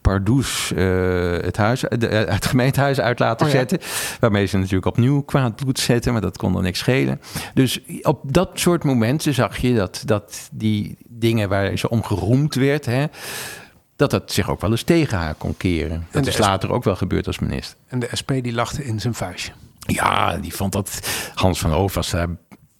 [0.00, 3.58] Pardoes uh, het, huis, de, het gemeentehuis uit laten oh, ja.
[3.58, 3.78] zetten.
[4.20, 7.20] Waarmee ze natuurlijk opnieuw kwaad bloed zetten, maar dat kon er niks schelen.
[7.54, 12.54] Dus op dat soort momenten zag je dat, dat die dingen waar ze om geroemd
[12.54, 13.04] werd, hè,
[13.96, 16.06] dat dat zich ook wel eens tegen haar kon keren.
[16.10, 17.76] Dat is later ook wel gebeurd als minister.
[17.86, 19.52] En de SP die lachte in zijn vuistje.
[19.78, 21.00] Ja, die vond dat
[21.34, 22.28] Hans van Hoof was daar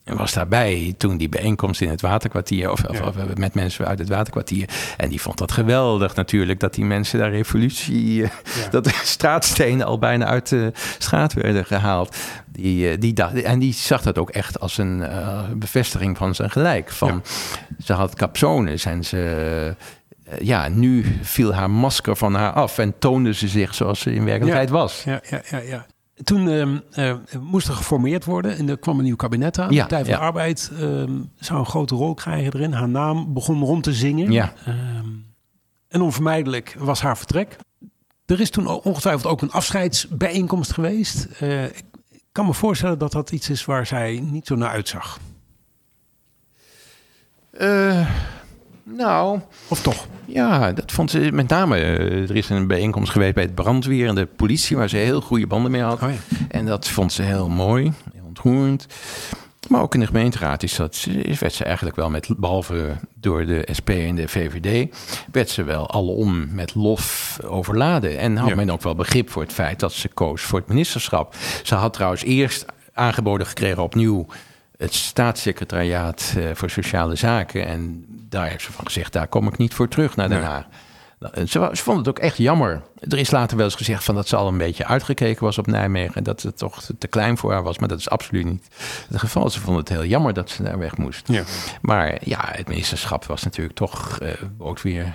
[0.05, 3.07] was daarbij toen die bijeenkomst in het waterkwartier, of, ja.
[3.07, 4.69] of, met mensen uit het waterkwartier.
[4.97, 8.29] En die vond dat geweldig natuurlijk, dat die mensen daar revolutie, ja.
[8.71, 12.17] dat de straatstenen al bijna uit de straat werden gehaald.
[12.49, 16.51] Die, die dacht, en die zag dat ook echt als een uh, bevestiging van zijn
[16.51, 16.91] gelijk.
[16.91, 17.85] Van, ja.
[17.85, 19.75] Ze had capsones en ze
[20.41, 24.25] ja, nu viel haar masker van haar af en toonde ze zich zoals ze in
[24.25, 24.75] werkelijkheid ja.
[24.75, 25.03] was.
[25.05, 25.87] Ja, ja, ja, ja.
[26.25, 29.71] Toen uh, uh, moest er geformeerd worden en er kwam een nieuw kabinet aan.
[29.71, 30.19] Ja, de Partij van ja.
[30.19, 30.81] de Arbeid uh,
[31.37, 32.73] zou een grote rol krijgen erin.
[32.73, 34.33] Haar naam begon rond te zingen.
[34.33, 34.53] Ja.
[34.65, 35.09] Ehm,
[35.89, 37.57] en onvermijdelijk was haar vertrek.
[38.27, 41.29] Er is toen ongetwijfeld ook een afscheidsbijeenkomst geweest.
[41.43, 41.85] Uh, ik
[42.33, 45.19] kan me voorstellen dat dat iets is waar zij niet zo naar uitzag.
[48.85, 49.41] Nou.
[49.69, 50.07] Of toch?
[50.25, 51.79] Ja, dat vond ze met name.
[51.79, 55.21] Uh, er is een bijeenkomst geweest bij het brandweer en de politie waar ze heel
[55.21, 56.03] goede banden mee had.
[56.03, 56.37] Oh ja.
[56.49, 58.87] En dat vond ze heel mooi, heel ontroerend.
[59.69, 61.07] Maar ook in de gemeenteraad is dat,
[61.39, 64.95] werd ze eigenlijk wel met, behalve door de SP en de VVD,
[65.33, 68.19] werd ze wel alom met lof overladen.
[68.19, 68.55] En had Ja.
[68.55, 71.35] men ook wel begrip voor het feit dat ze koos voor het ministerschap.
[71.63, 74.27] Ze had trouwens eerst aangeboden gekregen opnieuw
[74.83, 77.67] het staatssecretariaat eh, voor sociale zaken.
[77.67, 80.43] En daar heeft ze van gezegd, daar kom ik niet voor terug naar Den.
[80.43, 80.65] Haag.
[81.19, 82.83] Nou, Ze, ze vond het ook echt jammer.
[83.01, 85.67] Er is later wel eens gezegd van dat ze al een beetje uitgekeken was op
[85.67, 86.15] Nijmegen.
[86.15, 87.79] En dat het toch te klein voor haar was.
[87.79, 88.69] Maar dat is absoluut niet
[89.09, 89.51] het geval.
[89.51, 91.29] Ze vond het heel jammer dat ze daar weg moest.
[91.29, 91.43] Ja.
[91.83, 95.15] Maar ja, het ministerschap was natuurlijk toch eh, ook weer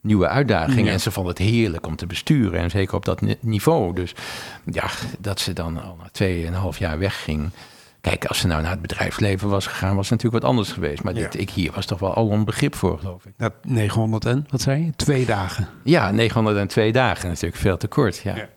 [0.00, 0.84] nieuwe uitdagingen.
[0.84, 0.90] Ja.
[0.92, 2.60] En ze vond het heerlijk om te besturen.
[2.60, 3.94] En zeker op dat ni- niveau.
[3.94, 4.14] Dus
[4.64, 4.84] ja,
[5.18, 7.50] dat ze dan al na tweeënhalf jaar wegging.
[8.00, 11.02] Kijk, als ze nou naar het bedrijfsleven was gegaan, was het natuurlijk wat anders geweest.
[11.02, 11.20] Maar Ja.
[11.20, 13.32] dit, ik hier was toch wel al een begrip voor, geloof ik.
[13.36, 14.90] Dat 900 en, wat zei je?
[14.96, 15.68] Twee dagen.
[15.84, 18.18] Ja, 902 dagen natuurlijk veel te kort.
[18.18, 18.36] Ja.
[18.36, 18.48] Ja.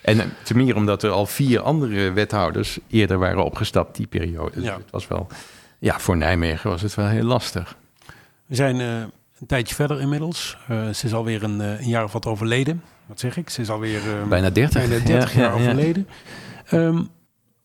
[0.00, 4.50] En eh, ten meer omdat er al vier andere wethouders eerder waren opgestapt die periode.
[4.54, 4.76] Dus Ja.
[4.76, 5.26] het was wel,
[5.78, 7.76] ja, voor Nijmegen was het wel heel lastig.
[8.46, 8.86] We zijn eh,
[9.38, 10.56] een tijdje verder inmiddels.
[10.68, 12.82] Eh, ze is alweer een, eh, een jaar of wat overleden.
[13.06, 13.50] Wat zeg ik?
[13.50, 14.88] Ze is alweer eh, Bijna 30.
[14.88, 15.64] bijna 30 Ja, jaar ja, ja.
[15.70, 16.08] overleden.
[16.66, 17.02] Ehm,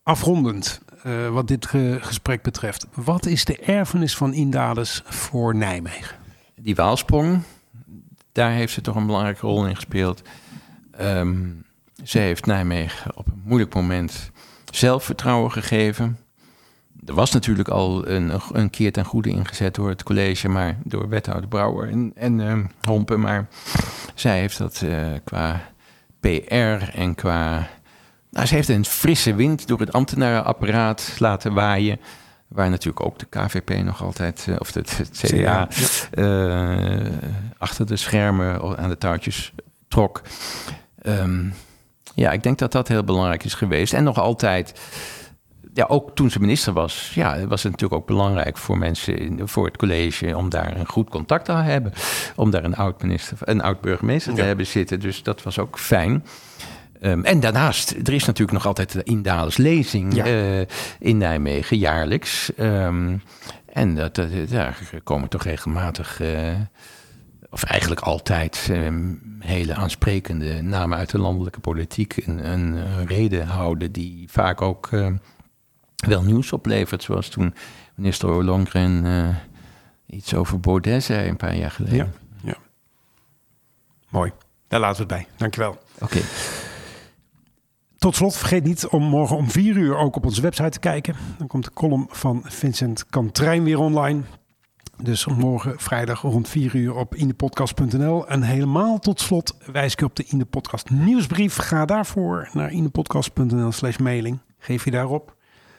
[0.04, 2.88] afrondend, eh, wat dit ge- gesprek betreft.
[2.94, 6.18] Wat is de erfenis van Indales voor Nijmegen?
[6.56, 7.42] Die Waalsprong,
[8.32, 10.22] daar heeft ze toch een belangrijke rol in gespeeld.
[10.92, 11.46] Ehm,
[12.04, 14.32] ze heeft Nijmegen op een moeilijk moment
[14.72, 16.18] zelfvertrouwen gegeven.
[17.06, 21.10] Er was natuurlijk al een, een keer ten goede ingezet door het college, maar door
[21.10, 23.20] wethouder Brouwer en, en ehm, Hompen.
[23.20, 23.48] Maar
[24.16, 25.62] zij heeft dat eh, qua
[26.20, 27.68] PR en qua.
[28.38, 32.00] Nou, ze heeft een frisse wind door het ambtenarenapparaat laten waaien.
[32.48, 35.68] Waar natuurlijk ook de KVP nog altijd, of het, het CDA,
[37.58, 39.54] achter de schermen aan de touwtjes
[39.88, 40.22] trok.
[41.02, 41.46] Ehm,
[42.16, 43.94] ja, ik denk dat dat heel belangrijk is geweest.
[43.94, 44.80] En nog altijd
[45.74, 49.48] ja, ook toen ze minister was, ja, was het natuurlijk ook belangrijk voor mensen, in,
[49.48, 51.94] voor het college, om daar een goed contact te hebben.
[52.36, 55.00] Om daar een oud minister, een oud burgemeester te hebben zitten.
[55.00, 56.24] Dus dat was ook fijn.
[57.02, 60.60] Ehm, en daarnaast, er is natuurlijk nog altijd de Indales lezing eh,
[61.00, 62.52] in Nijmegen, jaarlijks.
[62.60, 63.22] Um,
[63.66, 66.52] en dat, daar komen toch regelmatig, uh,
[67.50, 73.92] of eigenlijk altijd, ehm, hele aansprekende namen uit de landelijke politiek een, een reden houden
[73.92, 74.90] die vaak ook
[76.08, 77.04] wel nieuws oplevert.
[77.04, 77.54] Zoals toen
[77.96, 79.06] minister Ollongren
[80.06, 81.98] iets over Baudet zei een paar jaar geleden.
[81.98, 82.08] Ja,
[82.42, 82.58] ja.
[84.10, 84.32] Mooi.
[84.68, 85.34] Daar laten we het bij.
[85.38, 85.82] Dankjewel.
[86.00, 86.20] Oké.
[87.98, 91.16] Tot slot, vergeet niet om morgen om vier uur ook op onze website te kijken.
[91.38, 94.22] Dan komt de column van Vincent Kantrein weer online.
[95.02, 98.28] Dus morgen vrijdag rond 4 uur op indepodcast.nl.
[98.28, 101.56] En helemaal tot slot wijs ik op de Indepodcast nieuwsbrief.
[101.56, 104.40] Ga daarvoor naar indepodcast.nl slash mailing.
[104.60, 105.36] Geef je daarop.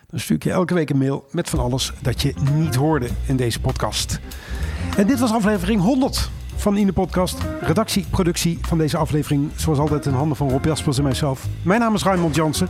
[0.07, 3.09] Dan stuur ik je elke week een mail met van alles dat je niet hoorde
[3.27, 4.21] in deze podcast.
[4.97, 7.39] En dit was aflevering 100 van In de Podcast.
[7.61, 11.47] Redactie, productie van deze aflevering, zoals altijd in handen van Rob Jaspers en mijzelf.
[11.63, 12.69] Mijn naam is Raymond Jansen.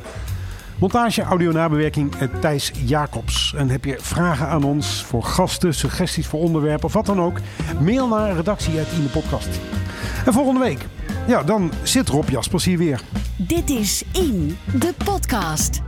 [0.78, 3.54] Montage, audio nabewerking eh, Thijs Jacobs.
[3.56, 7.40] En heb je vragen aan ons voor gasten, suggesties voor onderwerpen of wat dan ook?
[7.80, 9.48] Mail naar redactie uit In Podcast.
[10.26, 10.86] En volgende week,
[11.26, 13.00] ja, dan zit Rob Jaspers hier weer.
[13.36, 15.80] Dit is In de Podcast.